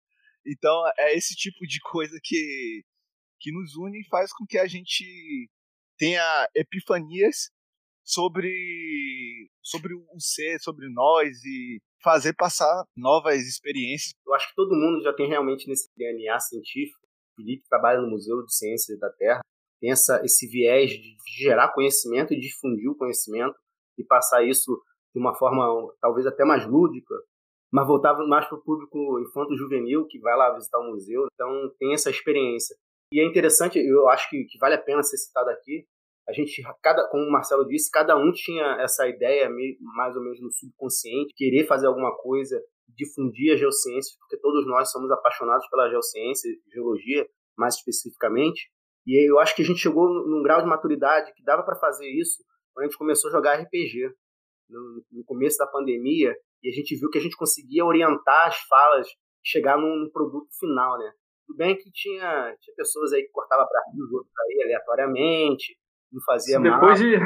Então 0.46 0.84
é 0.98 1.16
esse 1.16 1.36
tipo 1.36 1.66
de 1.66 1.80
coisa 1.80 2.18
que 2.24 2.84
que 3.40 3.52
nos 3.52 3.76
une 3.76 4.02
e 4.02 4.08
faz 4.10 4.32
com 4.34 4.46
que 4.46 4.58
a 4.58 4.68
gente 4.68 5.50
tenha 6.00 6.50
epifanias 6.56 7.52
sobre 8.04 8.50
sobre 9.62 9.94
o 9.94 10.20
ser, 10.20 10.60
sobre 10.60 10.90
nós 10.90 11.44
e 11.44 11.80
fazer 12.02 12.34
passar 12.34 12.84
novas 12.98 13.42
experiências. 13.42 14.14
Eu 14.26 14.34
acho 14.34 14.50
que 14.50 14.56
todo 14.56 14.76
mundo 14.76 15.04
já 15.04 15.14
tem 15.14 15.28
realmente 15.28 15.68
nesse 15.68 15.90
DNA 15.96 16.40
científico. 16.40 16.98
O 17.34 17.42
Felipe 17.42 17.68
trabalha 17.70 18.02
no 18.02 18.10
Museu 18.10 18.44
de 18.44 18.56
Ciências 18.56 18.98
da 18.98 19.12
Terra, 19.12 19.42
tem 19.80 19.92
essa, 19.92 20.22
esse 20.24 20.48
viés 20.48 20.90
de 20.90 21.16
gerar 21.38 21.74
conhecimento 21.74 22.34
e 22.34 22.40
difundir 22.40 22.90
o 22.90 22.96
conhecimento 22.96 23.56
e 23.98 24.04
passar 24.04 24.44
isso 24.44 24.82
de 25.14 25.20
uma 25.20 25.36
forma 25.36 25.66
talvez 26.02 26.26
até 26.26 26.44
mais 26.44 26.66
lúdica, 26.66 27.16
mas 27.72 27.88
voltava 27.88 28.26
mais 28.26 28.48
para 28.48 28.58
o 28.58 28.64
público 28.64 29.20
infanto-juvenil 29.20 30.08
que 30.08 30.20
vai 30.20 30.36
lá 30.36 30.54
visitar 30.54 30.80
o 30.80 30.92
museu, 30.92 31.28
então 31.34 31.72
tem 31.78 31.94
essa 31.94 32.10
experiência. 32.10 32.76
E 33.12 33.20
é 33.20 33.26
interessante, 33.26 33.80
eu 33.80 34.08
acho 34.10 34.30
que, 34.30 34.44
que 34.46 34.58
vale 34.60 34.76
a 34.76 34.82
pena 34.82 35.02
ser 35.02 35.18
citado 35.18 35.50
aqui, 35.50 35.86
a 36.30 36.32
gente, 36.32 36.62
cada, 36.84 37.08
como 37.10 37.24
o 37.24 37.32
Marcelo 37.32 37.66
disse, 37.66 37.90
cada 37.90 38.16
um 38.16 38.32
tinha 38.32 38.78
essa 38.80 39.08
ideia 39.08 39.50
mais 39.96 40.16
ou 40.16 40.22
menos 40.22 40.40
no 40.40 40.52
subconsciente, 40.52 41.34
querer 41.36 41.66
fazer 41.66 41.88
alguma 41.88 42.16
coisa, 42.18 42.62
difundir 42.88 43.54
a 43.54 43.58
geociência, 43.58 44.16
porque 44.20 44.38
todos 44.38 44.68
nós 44.68 44.92
somos 44.92 45.10
apaixonados 45.10 45.68
pela 45.70 45.90
geociência, 45.90 46.52
geologia, 46.72 47.28
mais 47.58 47.76
especificamente. 47.76 48.70
E 49.08 49.28
eu 49.28 49.40
acho 49.40 49.56
que 49.56 49.64
a 49.64 49.66
gente 49.66 49.80
chegou 49.80 50.08
num 50.08 50.44
grau 50.44 50.62
de 50.62 50.68
maturidade 50.68 51.34
que 51.34 51.44
dava 51.44 51.64
para 51.64 51.80
fazer 51.80 52.08
isso 52.08 52.44
quando 52.74 52.86
a 52.86 52.88
gente 52.88 52.98
começou 52.98 53.30
a 53.30 53.34
jogar 53.34 53.56
RPG 53.56 54.14
no, 54.70 55.04
no, 55.12 55.24
começo 55.26 55.58
da 55.58 55.66
pandemia 55.66 56.36
e 56.62 56.70
a 56.70 56.72
gente 56.72 56.96
viu 56.96 57.10
que 57.10 57.18
a 57.18 57.22
gente 57.22 57.36
conseguia 57.36 57.84
orientar 57.84 58.48
as 58.48 58.58
falas, 58.68 59.08
chegar 59.44 59.78
num, 59.78 59.96
num 59.96 60.12
produto 60.12 60.48
final, 60.60 61.00
né? 61.00 61.12
Tudo 61.50 61.58
bem 61.58 61.76
que 61.76 61.90
tinha, 61.92 62.56
tinha 62.62 62.76
pessoas 62.76 63.12
aí 63.12 63.24
que 63.24 63.32
cortava 63.32 63.66
para 63.68 63.82
os 63.92 64.12
outros 64.14 64.32
aí 64.38 64.62
aleatoriamente, 64.66 65.76
não 66.14 66.22
fazia 66.24 66.60
depois 66.60 66.80
mal. 66.80 66.94
De, 66.94 67.20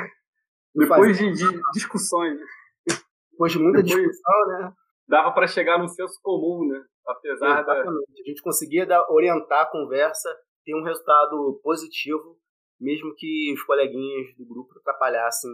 depois 0.73 1.17
de, 1.17 1.31
de, 1.33 1.61
discussões. 1.73 2.39
Né? 2.39 2.45
Depois 3.31 3.51
de 3.51 3.59
muita 3.59 3.83
depois 3.83 4.01
discussão, 4.01 4.47
né? 4.47 4.73
Dava 5.09 5.33
para 5.33 5.45
chegar 5.45 5.77
no 5.77 5.89
senso 5.89 6.17
comum, 6.23 6.65
né? 6.69 6.81
Apesar 7.05 7.61
Exatamente. 7.61 7.85
da. 7.85 8.21
A 8.23 8.29
gente 8.29 8.41
conseguia 8.41 8.85
dar, 8.85 9.05
orientar 9.11 9.63
a 9.63 9.69
conversa, 9.69 10.33
ter 10.63 10.73
um 10.73 10.83
resultado 10.83 11.59
positivo, 11.61 12.37
mesmo 12.79 13.13
que 13.17 13.53
os 13.53 13.61
coleguinhas 13.63 14.33
do 14.37 14.45
grupo 14.45 14.71
atrapalhassem 14.79 15.51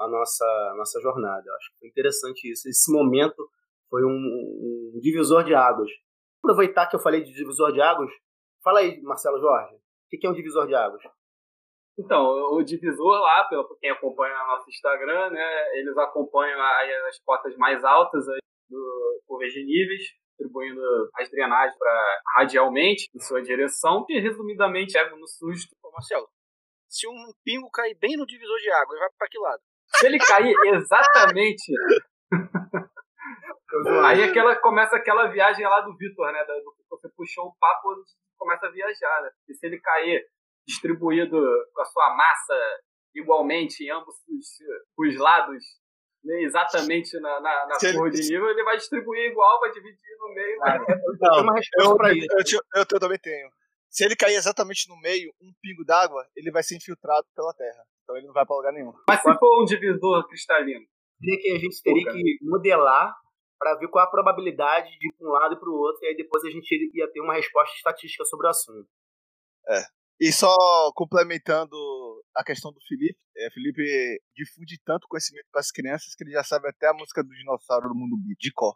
a 0.00 0.08
nossa, 0.08 0.44
a 0.44 0.74
nossa 0.76 1.00
jornada. 1.00 1.44
Eu 1.46 1.54
acho 1.54 1.70
que 1.70 1.78
foi 1.78 1.88
interessante 1.88 2.50
isso. 2.50 2.68
Esse 2.68 2.92
momento 2.92 3.48
foi 3.88 4.04
um, 4.04 4.08
um 4.96 4.98
divisor 5.00 5.44
de 5.44 5.54
águas. 5.54 5.90
Aproveitar 6.42 6.88
que 6.88 6.96
eu 6.96 7.00
falei 7.00 7.22
de 7.22 7.32
divisor 7.32 7.72
de 7.72 7.80
águas, 7.80 8.10
fala 8.64 8.80
aí, 8.80 9.00
Marcelo 9.02 9.40
Jorge, 9.40 9.74
o 9.76 10.18
que 10.18 10.26
é 10.26 10.30
um 10.30 10.34
divisor 10.34 10.66
de 10.66 10.74
águas? 10.74 11.02
Então, 11.98 12.24
o 12.54 12.62
divisor 12.62 13.20
lá, 13.20 13.44
pelo 13.44 13.76
quem 13.78 13.90
acompanha 13.90 14.34
o 14.34 14.46
nosso 14.46 14.68
Instagram, 14.70 15.30
né, 15.30 15.78
eles 15.78 15.96
acompanham 15.98 16.58
as 17.06 17.18
cotas 17.20 17.54
mais 17.56 17.84
altas 17.84 18.26
aí 18.28 18.40
do 18.70 19.22
curva 19.26 19.44
de 19.46 19.64
níveis, 19.64 20.02
distribuindo 20.30 20.80
as 21.16 21.30
drenagens 21.30 21.76
para 21.76 22.22
radialmente 22.36 23.06
em 23.14 23.20
sua 23.20 23.42
direção. 23.42 24.06
E 24.08 24.18
resumidamente, 24.18 24.96
é 24.96 25.10
no 25.10 25.26
susto. 25.26 25.76
Ô 25.84 25.90
Marcelo, 25.92 26.26
se 26.88 27.06
um 27.06 27.32
pingo 27.44 27.70
cair 27.70 27.96
bem 28.00 28.16
no 28.16 28.26
divisor 28.26 28.58
de 28.58 28.70
água, 28.70 28.94
ele 28.94 29.00
vai 29.00 29.10
para 29.18 29.28
que 29.28 29.38
lado? 29.38 29.60
Se 29.96 30.06
ele 30.06 30.18
cair 30.18 30.54
exatamente. 30.66 31.72
aí 34.04 34.22
aquela, 34.22 34.56
começa 34.56 34.96
aquela 34.96 35.28
viagem 35.28 35.64
lá 35.66 35.80
do 35.80 35.96
Vitor, 35.96 36.32
né? 36.32 36.44
Do, 36.44 36.74
você 36.88 37.08
puxou 37.16 37.46
o 37.46 37.54
papo, 37.58 37.94
começa 38.38 38.66
a 38.66 38.70
viajar, 38.70 39.22
né? 39.22 39.30
E 39.48 39.54
se 39.54 39.66
ele 39.66 39.80
cair 39.80 40.24
distribuído 40.66 41.40
com 41.74 41.82
a 41.82 41.84
sua 41.84 42.14
massa 42.16 42.54
igualmente 43.14 43.84
em 43.84 43.90
ambos 43.90 44.14
os, 44.28 44.46
os 44.96 45.18
lados 45.18 45.62
nem 46.22 46.44
exatamente 46.44 47.18
na, 47.18 47.40
na, 47.40 47.66
na 47.66 47.78
cor 47.94 48.08
ele... 48.08 48.16
de 48.16 48.28
nível, 48.28 48.50
ele 48.50 48.62
vai 48.62 48.76
distribuir 48.76 49.30
igual, 49.30 49.60
vai 49.60 49.70
dividir 49.72 50.16
no 50.18 50.34
meio. 50.34 50.58
Não, 51.20 51.42
uma 51.42 51.54
resposta 51.54 52.60
eu. 52.74 52.84
Eu, 52.92 53.00
também 53.00 53.18
tenho. 53.18 53.48
Se 53.88 54.04
ele 54.04 54.14
cair 54.14 54.34
exatamente 54.34 54.88
no 54.88 55.00
meio, 55.00 55.32
um 55.40 55.52
pingo 55.60 55.84
d'água, 55.84 56.24
ele 56.36 56.50
vai 56.50 56.62
ser 56.62 56.76
infiltrado 56.76 57.26
pela 57.34 57.54
terra. 57.54 57.82
Então 58.04 58.16
ele 58.16 58.26
não 58.26 58.34
vai 58.34 58.44
para 58.44 58.56
lugar 58.56 58.72
nenhum. 58.72 58.92
Mas 59.08 59.20
se 59.20 59.34
for 59.38 59.62
um 59.62 59.64
divisor 59.64 60.26
cristalino? 60.28 60.84
Que 61.20 61.52
a 61.54 61.58
gente 61.58 61.82
teria 61.82 62.12
que 62.12 62.38
modelar 62.42 63.14
para 63.60 63.74
ver 63.76 63.88
qual 63.88 64.02
é 64.02 64.08
a 64.08 64.10
probabilidade 64.10 64.88
de 64.98 65.08
ir 65.08 65.12
para 65.12 65.28
um 65.28 65.32
lado 65.32 65.54
e 65.54 65.60
para 65.60 65.68
o 65.68 65.74
outro, 65.74 66.02
e 66.02 66.08
aí 66.08 66.16
depois 66.16 66.42
a 66.44 66.50
gente 66.50 66.66
ia 66.94 67.12
ter 67.12 67.20
uma 67.20 67.34
resposta 67.34 67.76
estatística 67.76 68.24
sobre 68.24 68.46
o 68.46 68.50
assunto. 68.50 68.88
É. 69.68 69.82
E 70.18 70.32
só 70.32 70.54
complementando 70.94 71.76
a 72.34 72.42
questão 72.42 72.72
do 72.72 72.80
Felipe, 72.88 73.18
é, 73.36 73.50
Felipe 73.50 74.20
difunde 74.34 74.80
tanto 74.82 75.06
conhecimento 75.08 75.46
para 75.52 75.60
as 75.60 75.70
crianças 75.70 76.14
que 76.14 76.24
ele 76.24 76.32
já 76.32 76.42
sabe 76.42 76.68
até 76.68 76.88
a 76.88 76.94
música 76.94 77.22
do 77.22 77.28
dinossauro 77.28 77.88
do 77.88 77.94
mundo 77.94 78.16
beat, 78.16 78.38
de 78.38 78.52
cor. 78.52 78.74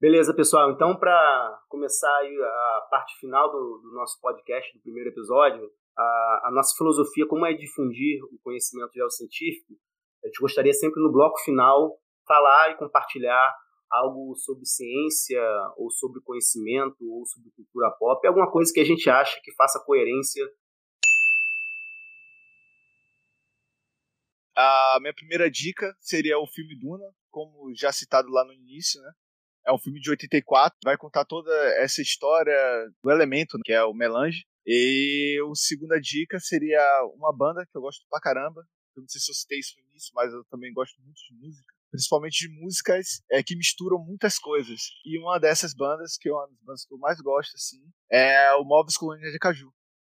Beleza, 0.00 0.34
pessoal. 0.34 0.70
Então, 0.70 0.96
para 0.96 1.62
começar 1.68 2.08
a 2.08 2.86
parte 2.90 3.18
final 3.18 3.50
do, 3.50 3.78
do, 3.78 3.92
nosso 3.94 4.20
podcast, 4.20 4.76
do 4.76 4.82
primeiro 4.82 5.10
episódio, 5.10 5.70
a, 5.96 6.42
a, 6.44 6.50
nossa 6.52 6.76
filosofia, 6.76 7.26
como 7.26 7.46
é 7.46 7.54
difundir 7.54 8.22
o 8.24 8.38
conhecimento 8.42 8.92
geocientífico, 8.92 9.72
a 10.24 10.26
gente 10.26 10.40
gostaria 10.40 10.72
sempre 10.72 11.02
no 11.02 11.12
bloco 11.12 11.38
final 11.44 12.00
falar 12.26 12.70
e 12.70 12.76
compartilhar 12.76 13.54
algo 13.90 14.34
sobre 14.36 14.64
ciência, 14.64 15.40
ou 15.76 15.90
sobre 15.90 16.20
conhecimento, 16.22 16.96
ou 17.02 17.24
sobre 17.26 17.50
cultura 17.50 17.90
pop, 17.98 18.26
alguma 18.26 18.50
coisa 18.50 18.72
que 18.72 18.80
a 18.80 18.84
gente 18.84 19.08
acha 19.08 19.38
que 19.42 19.54
faça 19.54 19.82
coerência. 19.84 20.44
A 24.56 24.98
minha 25.00 25.14
primeira 25.14 25.50
dica 25.50 25.94
seria 26.00 26.38
o 26.38 26.46
filme 26.46 26.78
Duna, 26.78 27.04
como 27.30 27.72
já 27.74 27.92
citado 27.92 28.28
lá 28.30 28.44
no 28.44 28.52
início, 28.52 29.00
né? 29.02 29.12
É 29.66 29.72
um 29.72 29.78
filme 29.78 29.98
de 29.98 30.10
84, 30.10 30.78
vai 30.84 30.96
contar 30.96 31.24
toda 31.24 31.52
essa 31.80 32.00
história 32.02 32.54
do 33.02 33.10
elemento, 33.10 33.58
que 33.64 33.72
é 33.72 33.82
o 33.84 33.94
melange. 33.94 34.44
E 34.66 35.38
a 35.40 35.54
segunda 35.54 36.00
dica 36.00 36.38
seria 36.38 36.80
uma 37.16 37.34
banda 37.34 37.66
que 37.70 37.76
eu 37.76 37.82
gosto 37.82 38.06
pra 38.08 38.20
caramba. 38.20 38.62
Eu 38.96 39.02
não 39.02 39.08
sei 39.08 39.20
se 39.20 39.30
eu 39.30 39.34
citei 39.34 39.58
isso 39.58 39.74
no 39.78 39.88
início, 39.90 40.12
mas 40.14 40.32
eu 40.32 40.44
também 40.46 40.72
gosto 40.72 41.00
muito 41.02 41.20
de 41.28 41.34
música 41.34 41.74
principalmente 41.94 42.48
de 42.48 42.60
músicas 42.60 43.22
é, 43.30 43.40
que 43.40 43.54
misturam 43.54 44.00
muitas 44.00 44.36
coisas. 44.36 44.80
E 45.06 45.16
uma 45.16 45.38
dessas 45.38 45.72
bandas, 45.72 46.16
que 46.18 46.28
é 46.28 46.32
uma 46.32 46.48
das 46.48 46.58
bandas 46.60 46.84
que 46.84 46.92
eu 46.92 46.98
mais 46.98 47.20
gosto, 47.20 47.54
assim, 47.54 47.80
é 48.10 48.52
o 48.54 48.64
Móveis 48.64 48.96
Colônia 48.96 49.30
de 49.30 49.38
Caju, 49.38 49.70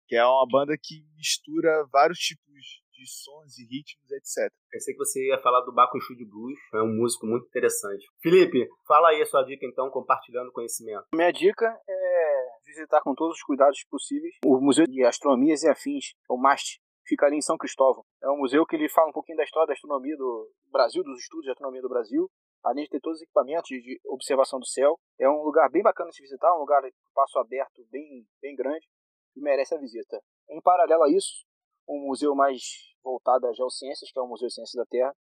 que 0.09 0.17
é 0.17 0.27
uma 0.27 0.45
banda 0.51 0.77
que 0.77 1.05
mistura 1.17 1.87
vários 1.93 2.19
tipos 2.19 2.83
de 2.99 3.07
sons 3.07 3.57
e 3.59 3.63
ritmos, 3.63 4.11
etc. 4.11 4.53
Pensei 4.69 4.93
que 4.93 4.99
você 4.99 5.29
ia 5.29 5.39
falar 5.39 5.61
do 5.61 5.73
Baco 5.73 6.01
Chu 6.01 6.17
de 6.17 6.25
Blues, 6.25 6.59
é 6.75 6.83
um 6.83 6.97
músico 6.97 7.27
muito 7.27 7.47
interessante. 7.47 8.05
Felipe, 8.21 8.69
fala 8.85 9.11
aí 9.11 9.23
a 9.23 9.27
sua 9.27 9.45
dica 9.45 9.65
então, 9.65 9.89
compartilhando 9.89 10.51
conhecimento. 10.51 11.07
Minha 11.15 11.31
dica 11.31 11.67
é 11.89 12.29
visitar 12.67 13.01
com 13.03 13.15
todos 13.15 13.37
os 13.37 13.43
cuidados 13.43 13.85
possíveis 13.89 14.35
o 14.45 14.61
Museu 14.61 14.85
de 14.85 15.05
Astronomias 15.05 15.63
e 15.63 15.69
Afins, 15.69 16.15
o 16.29 16.37
MAST, 16.37 16.81
fica 17.09 17.27
ali 17.27 17.37
em 17.37 17.43
São 17.43 17.57
Cristóvão. 17.57 18.05
É 18.23 18.29
um 18.29 18.37
museu 18.37 18.67
que 18.67 18.77
ele 18.77 18.89
fala 18.89 19.09
um 19.09 19.13
pouquinho 19.13 19.39
da 19.39 19.45
história 19.45 19.67
da 19.67 19.73
astronomia 19.73 20.17
do 20.17 20.51
Brasil, 20.71 21.03
dos 21.03 21.21
estudos 21.21 21.45
de 21.45 21.51
astronomia 21.51 21.81
do 21.81 21.89
Brasil, 21.89 22.29
além 22.63 22.85
de 22.85 22.91
ter 22.91 23.01
todos 23.01 23.19
os 23.19 23.23
equipamentos 23.23 23.69
de 23.69 24.01
observação 24.07 24.59
do 24.59 24.67
céu. 24.67 24.99
É 25.19 25.29
um 25.29 25.43
lugar 25.43 25.71
bem 25.71 25.83
bacana 25.83 26.11
de 26.11 26.17
se 26.17 26.23
visitar, 26.23 26.55
um 26.55 26.61
lugar 26.61 26.83
passo 27.15 27.39
aberto 27.39 27.85
bem, 27.91 28.27
bem 28.41 28.55
grande 28.55 28.87
e 29.35 29.41
merece 29.41 29.75
a 29.75 29.79
visita. 29.79 30.21
Em 30.51 30.61
paralelo 30.61 31.05
a 31.05 31.11
isso, 31.11 31.47
um 31.89 32.07
museu 32.07 32.35
mais 32.35 32.61
voltado 33.03 33.47
às 33.47 33.57
geociências, 33.57 34.13
que 34.13 34.19
é 34.19 34.23
o 34.23 34.27
Museu 34.27 34.49
de 34.49 34.55
Ciências 34.55 34.75
da 34.75 34.87
Terra, 34.87 35.15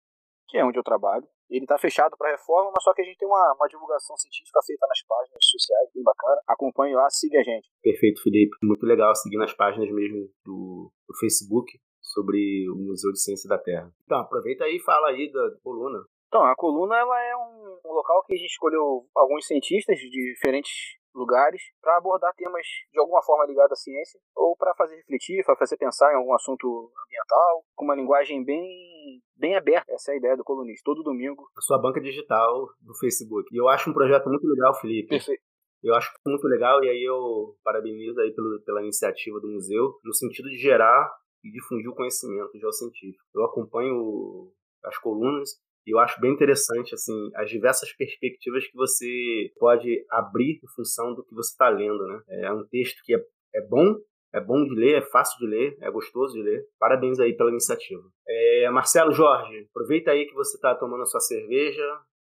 que 0.48 0.58
é 0.58 0.66
onde 0.66 0.78
eu 0.78 0.84
trabalho. 0.84 1.26
Ele 1.50 1.66
está 1.66 1.78
fechado 1.78 2.18
para 2.18 2.32
reforma, 2.32 2.72
mas 2.74 2.84
só 2.84 2.94
que 2.94 3.02
a 3.02 3.06
gente 3.06 3.18
tem 3.18 3.28
uma, 3.28 3.54
uma, 3.54 3.68
divulgação 3.68 4.18
científica 4.18 4.60
feita 4.66 4.88
nas 4.88 5.02
páginas 5.08 5.46
sociais, 5.46 5.90
bem 5.94 6.04
bacana. 6.04 6.42
Acompanhe 6.48 6.96
lá, 6.96 7.08
siga 7.10 7.40
a 7.40 7.44
gente. 7.44 7.70
Perfeito, 7.84 8.22
Felipe. 8.24 8.56
Muito 8.64 8.86
legal 8.86 9.14
seguir 9.16 9.38
nas 9.38 9.54
páginas 9.54 9.92
mesmo 9.92 10.28
do, 10.44 10.92
do 11.08 11.18
Facebook 11.20 11.80
sobre 12.02 12.68
o 12.70 12.76
Museu 12.76 13.12
de 13.12 13.22
Ciência 13.22 13.48
da 13.48 13.58
Terra. 13.58 13.92
Então, 14.06 14.20
aproveita 14.20 14.64
aí 14.64 14.78
e 14.78 14.84
fala 14.84 15.10
aí 15.10 15.32
da 15.32 15.52
coluna. 15.64 16.04
Então, 16.28 16.44
a 16.44 16.56
coluna 16.56 16.98
ela 16.98 17.22
é 17.22 17.36
um, 17.36 17.80
um 17.86 17.94
local 17.94 18.24
que 18.26 18.34
a 18.34 18.38
gente 18.38 18.50
escolheu 18.50 19.08
alguns 19.16 19.46
cientistas 19.46 19.98
de 19.98 20.10
diferentes 20.10 20.98
lugares 21.16 21.62
para 21.82 21.98
abordar 21.98 22.34
temas 22.36 22.66
de 22.92 23.00
alguma 23.00 23.24
forma 23.24 23.46
ligados 23.46 23.72
à 23.72 23.76
ciência 23.76 24.20
ou 24.36 24.56
para 24.56 24.76
fazer 24.76 24.96
refletir, 24.98 25.44
para 25.46 25.56
fazer 25.56 25.78
pensar 25.78 26.12
em 26.12 26.18
algum 26.18 26.34
assunto 26.34 26.92
ambiental, 27.06 27.64
com 27.74 27.86
uma 27.86 27.96
linguagem 27.96 28.44
bem 28.44 29.22
bem 29.36 29.56
aberta. 29.56 29.92
Essa 29.94 30.12
é 30.12 30.16
a 30.16 30.18
ideia 30.18 30.38
do 30.38 30.44
colunista, 30.44 30.84
todo 30.84 31.04
domingo. 31.04 31.48
A 31.58 31.62
sua 31.62 31.80
banca 31.80 32.02
digital 32.02 32.68
do 32.82 32.94
Facebook. 32.96 33.50
E 33.54 33.58
eu 33.58 33.68
acho 33.68 33.90
um 33.90 33.94
projeto 33.94 34.28
muito 34.30 34.48
legal, 34.48 34.74
Felipe. 34.76 35.10
Perfeito. 35.10 35.44
Eu 35.84 35.94
acho 35.94 36.12
muito 36.26 36.48
legal 36.48 36.84
e 36.84 36.90
aí 36.90 37.04
eu 37.04 37.56
parabenizo 37.64 38.20
aí 38.20 38.34
pelo, 38.34 38.60
pela 38.66 38.82
iniciativa 38.82 39.40
do 39.40 39.48
museu 39.48 40.00
no 40.04 40.14
sentido 40.14 40.50
de 40.50 40.58
gerar 40.58 41.14
e 41.44 41.52
difundir 41.52 41.90
o 41.90 41.96
conhecimento 41.96 42.58
geocientífico. 42.58 43.24
Eu 43.36 43.46
acompanho 43.46 44.52
as 44.84 44.98
colunas 44.98 45.50
eu 45.92 46.00
acho 46.00 46.20
bem 46.20 46.32
interessante 46.32 46.94
assim 46.94 47.30
as 47.36 47.50
diversas 47.50 47.92
perspectivas 47.94 48.66
que 48.68 48.76
você 48.76 49.52
pode 49.58 50.06
abrir 50.10 50.60
em 50.64 50.68
função 50.76 51.14
do 51.14 51.24
que 51.24 51.34
você 51.34 51.52
está 51.52 51.70
lendo, 51.70 52.06
né? 52.08 52.22
É 52.30 52.52
um 52.52 52.66
texto 52.68 53.02
que 53.04 53.16
é, 53.16 53.20
é 53.56 53.62
bom, 53.68 53.96
é 54.34 54.42
bom 54.42 54.64
de 54.64 54.76
ler, 54.76 54.96
é 54.96 55.02
fácil 55.02 55.38
de 55.40 55.48
ler, 55.48 55.78
é 55.82 55.90
gostoso 55.92 56.34
de 56.34 56.44
ler. 56.44 56.66
Parabéns 56.80 57.20
aí 57.20 57.36
pela 57.36 57.52
iniciativa. 57.52 58.04
É, 58.28 58.70
Marcelo 58.70 59.12
Jorge, 59.12 59.68
aproveita 59.70 60.12
aí 60.12 60.26
que 60.26 60.34
você 60.34 60.58
está 60.58 60.76
tomando 60.76 61.04
a 61.04 61.06
sua 61.06 61.20
cerveja. 61.20 61.84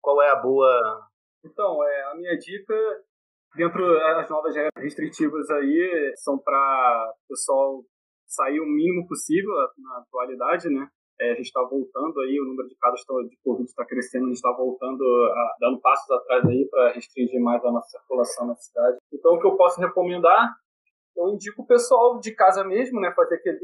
Qual 0.01 0.23
é 0.23 0.31
a 0.31 0.37
boa? 0.37 1.09
Então, 1.45 1.85
é, 1.85 2.03
a 2.11 2.15
minha 2.15 2.37
dica 2.39 2.75
dentro 3.55 3.83
das 3.99 4.31
novas 4.31 4.55
restritivas 4.77 5.51
aí 5.51 6.13
são 6.17 6.39
para 6.39 7.13
o 7.25 7.29
pessoal 7.29 7.85
sair 8.27 8.61
o 8.61 8.67
mínimo 8.67 9.07
possível 9.09 9.51
na 9.77 9.99
atualidade, 9.99 10.69
né? 10.69 10.89
É, 11.21 11.33
a 11.33 11.35
gente 11.35 11.47
está 11.47 11.63
voltando 11.63 12.19
aí, 12.21 12.41
o 12.41 12.47
número 12.47 12.67
de 12.67 12.75
casos 12.77 13.05
de 13.29 13.37
Covid 13.45 13.69
está 13.69 13.85
crescendo, 13.85 14.25
a 14.25 14.29
gente 14.29 14.37
está 14.37 14.51
voltando, 14.53 15.03
a, 15.05 15.57
dando 15.61 15.79
passos 15.81 16.11
atrás 16.11 16.47
aí 16.47 16.67
para 16.71 16.93
restringir 16.93 17.41
mais 17.43 17.63
a 17.63 17.71
nossa 17.71 17.99
circulação 17.99 18.47
na 18.47 18.57
cidade. 18.57 18.97
Então, 19.13 19.35
o 19.35 19.39
que 19.39 19.47
eu 19.47 19.55
posso 19.55 19.79
recomendar, 19.79 20.51
eu 21.15 21.29
indico 21.29 21.61
o 21.61 21.67
pessoal 21.67 22.19
de 22.19 22.35
casa 22.35 22.65
mesmo, 22.65 23.01
né, 23.01 23.13
fazer 23.15 23.35
aquele 23.35 23.61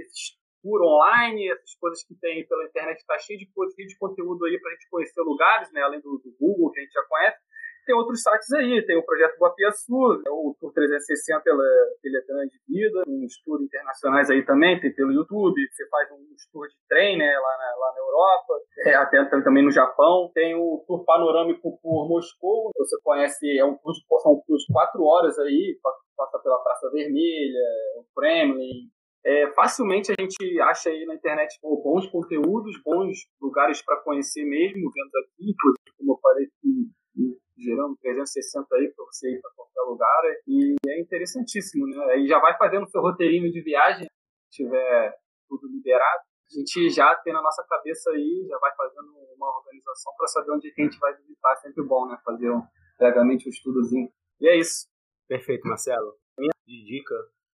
tour 0.63 0.83
online, 0.83 1.51
essas 1.51 1.75
coisas 1.77 2.05
que 2.05 2.15
tem 2.21 2.47
pela 2.47 2.65
internet, 2.65 2.99
está 2.99 3.19
cheio 3.19 3.39
de, 3.39 3.47
de 3.47 3.99
conteúdo 3.99 4.45
aí 4.45 4.61
para 4.61 4.71
a 4.71 4.75
gente 4.75 4.91
conhecer 4.91 5.23
lugares, 5.23 5.73
né, 5.73 5.81
além 5.81 6.01
do, 6.01 6.21
do 6.23 6.37
Google, 6.39 6.71
que 6.73 6.81
a 6.81 6.83
gente 6.83 6.93
já 6.93 7.05
conhece 7.05 7.39
tem 7.87 7.95
outros 7.95 8.21
sites 8.21 8.53
aí, 8.53 8.85
tem 8.85 8.99
o 8.99 9.05
projeto 9.05 9.39
Guapiaçu, 9.39 10.23
é 10.27 10.31
o 10.31 10.55
Tour 10.61 10.73
360 10.75 11.41
pela 11.43 11.65
Teletran 12.03 12.47
de 12.47 12.59
Vida, 12.69 13.05
uns 13.07 13.41
tours 13.45 13.63
internacionais 13.63 14.29
aí 14.29 14.45
também, 14.45 14.81
tem 14.81 14.93
pelo 14.93 15.13
YouTube, 15.13 15.55
você 15.71 15.89
faz 15.89 16.11
um 16.11 16.19
tour 16.53 16.67
de 16.67 16.75
trem, 16.89 17.17
né, 17.17 17.33
lá 17.39 17.59
na, 17.59 17.77
lá 17.79 17.93
na 17.95 18.01
Europa, 18.01 18.55
é, 18.87 18.95
até 18.97 19.25
também 19.43 19.65
no 19.65 19.71
Japão, 19.71 20.31
tem 20.35 20.55
o 20.57 20.85
Tour 20.87 21.05
Panorâmico 21.05 21.79
por 21.81 22.09
Moscou, 22.09 22.71
você 22.77 22.97
conhece, 23.03 23.59
é 23.59 23.65
um 23.65 23.77
tour 23.79 23.93
de, 23.93 24.01
são 24.21 24.35
de 24.35 24.73
quatro 24.73 25.03
horas 25.05 25.39
aí, 25.39 25.79
passa 26.17 26.39
pela 26.43 26.59
Praça 26.59 26.91
Vermelha, 26.91 27.61
o 27.99 28.05
Kremlin, 28.15 28.91
é, 29.25 29.53
facilmente 29.55 30.13
a 30.13 30.23
gente 30.23 30.61
acha 30.61 30.89
aí 30.89 31.05
na 31.05 31.15
internet 31.15 31.59
pô, 31.61 31.83
bons 31.83 32.07
conteúdos, 32.07 32.81
bons 32.85 33.19
lugares 33.41 33.83
para 33.83 34.01
conhecer 34.03 34.45
mesmo, 34.45 34.91
vendo 34.93 35.25
aqui, 35.25 35.55
como 35.99 36.13
eu 36.13 36.19
falei, 36.23 36.47
gerando 37.57 37.97
360 37.97 38.67
aí 38.77 38.93
para 38.95 39.05
você 39.07 39.31
ir 39.31 39.41
para 39.41 39.51
qualquer 39.55 39.83
lugar 39.83 40.23
e 40.47 40.77
é 40.87 41.01
interessantíssimo, 41.01 41.87
né? 41.87 42.13
Aí 42.13 42.27
já 42.27 42.39
vai 42.39 42.57
fazendo 42.57 42.89
seu 42.89 43.01
roteirinho 43.01 43.51
de 43.51 43.63
viagem, 43.63 44.07
tiver 44.51 45.15
tudo 45.49 45.69
liberado, 45.69 46.23
a 46.49 46.59
gente 46.59 46.91
já 46.91 47.15
tem 47.17 47.33
na 47.33 47.43
nossa 47.43 47.65
cabeça 47.69 48.11
aí, 48.11 48.47
já 48.49 48.59
vai 48.59 48.75
fazendo 48.77 49.11
uma 49.37 49.59
organização 49.59 50.13
para 50.17 50.27
saber 50.29 50.53
onde 50.53 50.69
a 50.69 50.83
gente 50.83 50.99
vai 50.99 51.15
visitar, 51.17 51.53
é 51.53 51.57
sempre 51.57 51.85
bom, 51.85 52.07
né? 52.07 52.19
Fazer 52.25 52.51
um, 52.51 52.63
previamente 52.97 53.49
um 53.49 53.51
estudozinho. 53.51 54.09
E 54.41 54.49
é 54.49 54.57
isso. 54.57 54.87
Perfeito, 55.29 55.67
Marcelo. 55.67 56.15
Minha 56.39 56.53
dica 56.85 57.15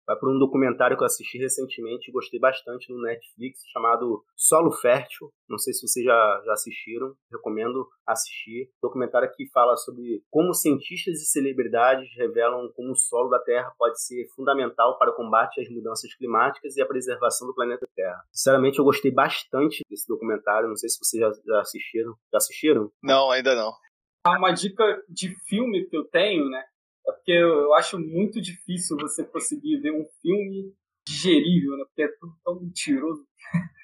vai 0.07 0.15
por 0.17 0.33
um 0.33 0.39
documentário 0.39 0.95
que 0.95 1.03
eu 1.03 1.05
assisti 1.05 1.37
recentemente 1.37 2.09
e 2.09 2.13
gostei 2.13 2.39
bastante 2.39 2.91
no 2.91 3.01
Netflix, 3.01 3.59
chamado 3.73 4.23
Solo 4.35 4.71
Fértil. 4.71 5.29
Não 5.49 5.57
sei 5.57 5.73
se 5.73 5.85
vocês 5.85 6.05
já, 6.05 6.41
já 6.45 6.53
assistiram, 6.53 7.13
recomendo 7.29 7.87
assistir. 8.05 8.69
Documentário 8.81 9.29
que 9.35 9.49
fala 9.51 9.75
sobre 9.75 10.23
como 10.29 10.53
cientistas 10.53 11.15
e 11.15 11.25
celebridades 11.25 12.07
revelam 12.15 12.71
como 12.73 12.93
o 12.93 12.95
solo 12.95 13.29
da 13.29 13.39
Terra 13.39 13.73
pode 13.77 14.01
ser 14.01 14.25
fundamental 14.35 14.97
para 14.97 15.11
o 15.11 15.15
combate 15.15 15.59
às 15.59 15.69
mudanças 15.69 16.13
climáticas 16.15 16.77
e 16.77 16.81
a 16.81 16.87
preservação 16.87 17.47
do 17.47 17.53
planeta 17.53 17.87
Terra. 17.93 18.23
Sinceramente, 18.31 18.79
eu 18.79 18.85
gostei 18.85 19.11
bastante 19.11 19.83
desse 19.89 20.07
documentário. 20.07 20.69
Não 20.69 20.77
sei 20.77 20.89
se 20.89 20.99
vocês 20.99 21.19
já, 21.19 21.31
já 21.45 21.59
assistiram. 21.59 22.13
Já 22.31 22.37
assistiram? 22.37 22.91
Não, 23.03 23.29
ainda 23.29 23.55
não. 23.55 23.73
Uma 24.25 24.51
dica 24.51 24.83
de 25.09 25.33
filme 25.47 25.85
que 25.85 25.97
eu 25.97 26.03
tenho, 26.05 26.49
né? 26.49 26.63
É 27.07 27.11
porque 27.11 27.31
eu 27.31 27.73
acho 27.75 27.97
muito 27.99 28.41
difícil 28.41 28.97
você 28.97 29.23
conseguir 29.23 29.77
ver 29.77 29.91
um 29.91 30.05
filme 30.21 30.73
digerível, 31.07 31.77
né? 31.77 31.85
Porque 31.85 32.03
é 32.03 32.07
tudo 32.19 32.33
tão 32.43 32.59
mentiroso 32.59 33.25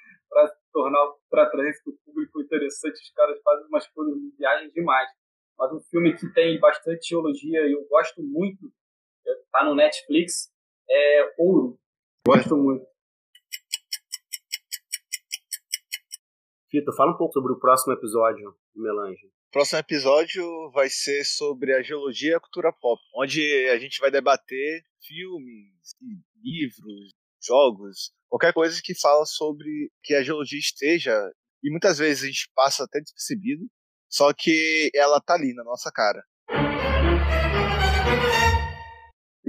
tornar 0.74 1.14
para 1.30 1.50
trazer 1.50 1.70
isso 1.70 1.84
para 1.84 1.94
o 1.94 1.98
público 2.06 2.42
interessante. 2.42 2.96
Os 2.96 3.12
caras 3.12 3.40
fazem 3.42 3.68
umas 3.68 3.88
coisas 3.90 4.16
de 4.20 4.36
viagem 4.38 4.72
demais. 4.72 5.08
Mas 5.58 5.72
um 5.72 5.80
filme 5.82 6.18
que 6.18 6.28
tem 6.34 6.60
bastante 6.60 7.08
geologia 7.08 7.62
e 7.68 7.72
eu 7.72 7.86
gosto 7.88 8.22
muito, 8.24 8.72
tá 9.52 9.64
no 9.64 9.76
Netflix, 9.76 10.52
é 10.90 11.34
Ouro. 11.38 11.78
Gosto 12.28 12.58
muito. 12.58 12.93
Fito, 16.74 16.92
fala 16.92 17.12
um 17.12 17.18
pouco 17.18 17.34
sobre 17.34 17.54
o 17.54 17.60
próximo 17.60 17.94
episódio 17.94 18.52
do 18.74 18.82
Melange. 18.82 19.28
O 19.28 19.52
próximo 19.52 19.78
episódio 19.78 20.44
vai 20.72 20.90
ser 20.90 21.24
sobre 21.24 21.72
a 21.72 21.84
geologia 21.84 22.32
e 22.32 22.34
a 22.34 22.40
cultura 22.40 22.74
pop, 22.74 23.00
onde 23.16 23.70
a 23.70 23.78
gente 23.78 24.00
vai 24.00 24.10
debater 24.10 24.84
filmes, 25.06 25.96
livros, 26.44 27.14
jogos, 27.46 28.12
qualquer 28.28 28.54
coisa 28.54 28.82
que 28.84 29.00
fala 29.00 29.24
sobre 29.24 29.92
que 30.02 30.16
a 30.16 30.24
geologia 30.24 30.58
esteja, 30.58 31.16
e 31.64 31.70
muitas 31.70 32.00
vezes 32.00 32.24
a 32.24 32.26
gente 32.26 32.50
passa 32.56 32.86
até 32.86 33.00
despercebido, 33.00 33.68
só 34.10 34.34
que 34.34 34.90
ela 34.96 35.22
tá 35.22 35.36
ali 35.36 35.54
na 35.54 35.64
nossa 35.64 35.92
cara. 35.92 36.24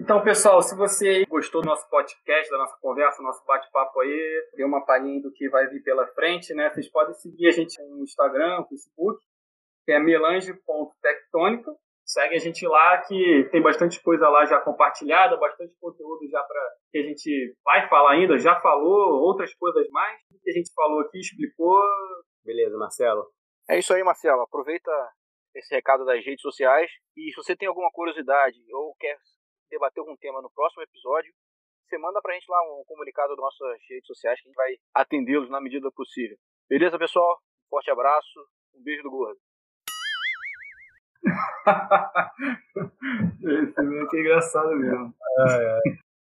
Então, 0.04 0.22
pessoal, 0.22 0.60
se 0.60 0.76
você 0.76 1.24
gostou 1.24 1.62
do 1.62 1.66
nosso 1.66 1.88
podcast, 1.88 2.50
da 2.50 2.58
nossa 2.58 2.76
conversa, 2.78 3.22
do 3.22 3.24
nosso 3.24 3.42
bate-papo 3.46 4.00
aí, 4.00 4.50
deu 4.54 4.66
uma 4.66 4.84
palhinha 4.84 5.22
do 5.22 5.32
que 5.32 5.48
vai 5.48 5.66
vir 5.66 5.82
pela 5.82 6.06
frente, 6.08 6.52
né? 6.52 6.68
Vocês 6.68 6.90
podem 6.90 7.14
seguir 7.14 7.48
a 7.48 7.50
gente 7.50 7.82
no 7.84 8.02
Instagram, 8.02 8.58
no 8.58 8.68
Facebook, 8.68 9.18
que 9.82 9.92
é 9.92 9.98
melange.tectônica. 9.98 11.74
Segue 12.04 12.34
a 12.34 12.38
gente 12.38 12.68
lá 12.68 12.98
que 12.98 13.48
tem 13.50 13.62
bastante 13.62 13.98
coisa 14.02 14.28
lá 14.28 14.44
já 14.44 14.60
compartilhada, 14.60 15.38
bastante 15.38 15.74
conteúdo 15.80 16.28
já 16.28 16.42
para 16.42 16.60
que 16.92 16.98
a 16.98 17.02
gente 17.02 17.56
vai 17.64 17.88
falar 17.88 18.12
ainda, 18.12 18.36
já 18.36 18.60
falou, 18.60 19.22
outras 19.22 19.54
coisas 19.54 19.88
mais 19.88 20.20
que 20.42 20.50
a 20.50 20.52
gente 20.52 20.70
falou 20.74 21.00
aqui, 21.00 21.18
explicou. 21.18 21.82
Beleza, 22.44 22.76
Marcelo. 22.76 23.24
É 23.70 23.78
isso 23.78 23.94
aí, 23.94 24.04
Marcelo. 24.04 24.42
Aproveita 24.42 24.90
esse 25.54 25.74
recado 25.74 26.04
das 26.04 26.22
redes 26.22 26.42
sociais 26.42 26.90
e 27.16 27.30
se 27.30 27.36
você 27.36 27.56
tem 27.56 27.68
alguma 27.68 27.90
curiosidade 27.90 28.58
ou 28.70 28.94
quer 29.00 29.16
debater 29.74 30.00
algum 30.00 30.16
tema 30.16 30.40
no 30.40 30.50
próximo 30.50 30.82
episódio, 30.82 31.32
você 31.86 31.98
manda 31.98 32.22
pra 32.22 32.34
gente 32.34 32.48
lá 32.48 32.62
um 32.62 32.84
comunicado 32.86 33.34
das 33.34 33.42
nossas 33.42 33.80
redes 33.88 34.06
sociais 34.06 34.40
que 34.40 34.46
a 34.46 34.48
gente 34.48 34.56
vai 34.56 34.76
atendê-los 34.94 35.50
na 35.50 35.60
medida 35.60 35.90
possível. 35.90 36.36
Beleza, 36.68 36.98
pessoal? 36.98 37.40
Um 37.66 37.70
forte 37.70 37.90
abraço, 37.90 38.40
um 38.74 38.82
beijo 38.82 39.02
do 39.02 39.10
gordo. 39.10 39.38
Esse 43.62 43.82
mesmo 43.82 44.08
que 44.08 44.16
é 44.16 44.20
engraçado 44.20 44.76
mesmo. 44.76 45.14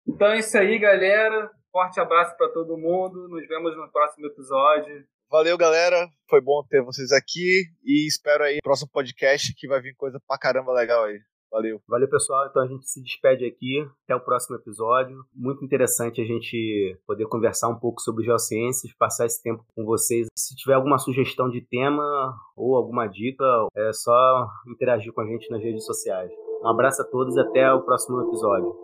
Então 0.08 0.28
é 0.28 0.38
isso 0.38 0.56
aí, 0.56 0.78
galera. 0.78 1.50
Forte 1.70 2.00
abraço 2.00 2.34
para 2.36 2.52
todo 2.52 2.78
mundo. 2.78 3.28
Nos 3.28 3.46
vemos 3.46 3.76
no 3.76 3.90
próximo 3.90 4.26
episódio. 4.26 5.04
Valeu, 5.28 5.58
galera. 5.58 6.08
Foi 6.30 6.40
bom 6.40 6.64
ter 6.68 6.82
vocês 6.82 7.10
aqui 7.12 7.64
e 7.84 8.06
espero 8.06 8.44
aí 8.44 8.58
o 8.58 8.62
próximo 8.62 8.88
podcast 8.90 9.52
que 9.54 9.66
vai 9.66 9.80
vir 9.80 9.94
coisa 9.96 10.20
pra 10.26 10.38
caramba 10.38 10.72
legal 10.72 11.04
aí. 11.04 11.20
Valeu. 11.50 11.80
Valeu, 11.88 12.08
pessoal. 12.08 12.46
Então 12.46 12.62
a 12.62 12.66
gente 12.66 12.88
se 12.88 13.02
despede 13.02 13.44
aqui. 13.44 13.88
Até 14.04 14.14
o 14.14 14.20
próximo 14.20 14.56
episódio. 14.56 15.24
Muito 15.34 15.64
interessante 15.64 16.20
a 16.20 16.24
gente 16.24 16.98
poder 17.06 17.26
conversar 17.26 17.68
um 17.68 17.78
pouco 17.78 18.00
sobre 18.00 18.24
geociências, 18.24 18.92
passar 18.94 19.26
esse 19.26 19.42
tempo 19.42 19.64
com 19.74 19.84
vocês. 19.84 20.26
Se 20.36 20.54
tiver 20.56 20.74
alguma 20.74 20.98
sugestão 20.98 21.48
de 21.48 21.60
tema 21.60 22.34
ou 22.56 22.76
alguma 22.76 23.06
dica, 23.06 23.44
é 23.74 23.92
só 23.92 24.48
interagir 24.68 25.12
com 25.12 25.20
a 25.20 25.26
gente 25.26 25.50
nas 25.50 25.62
redes 25.62 25.84
sociais. 25.84 26.30
Um 26.62 26.68
abraço 26.68 27.02
a 27.02 27.04
todos 27.04 27.36
e 27.36 27.40
até 27.40 27.72
o 27.72 27.82
próximo 27.82 28.20
episódio. 28.22 28.74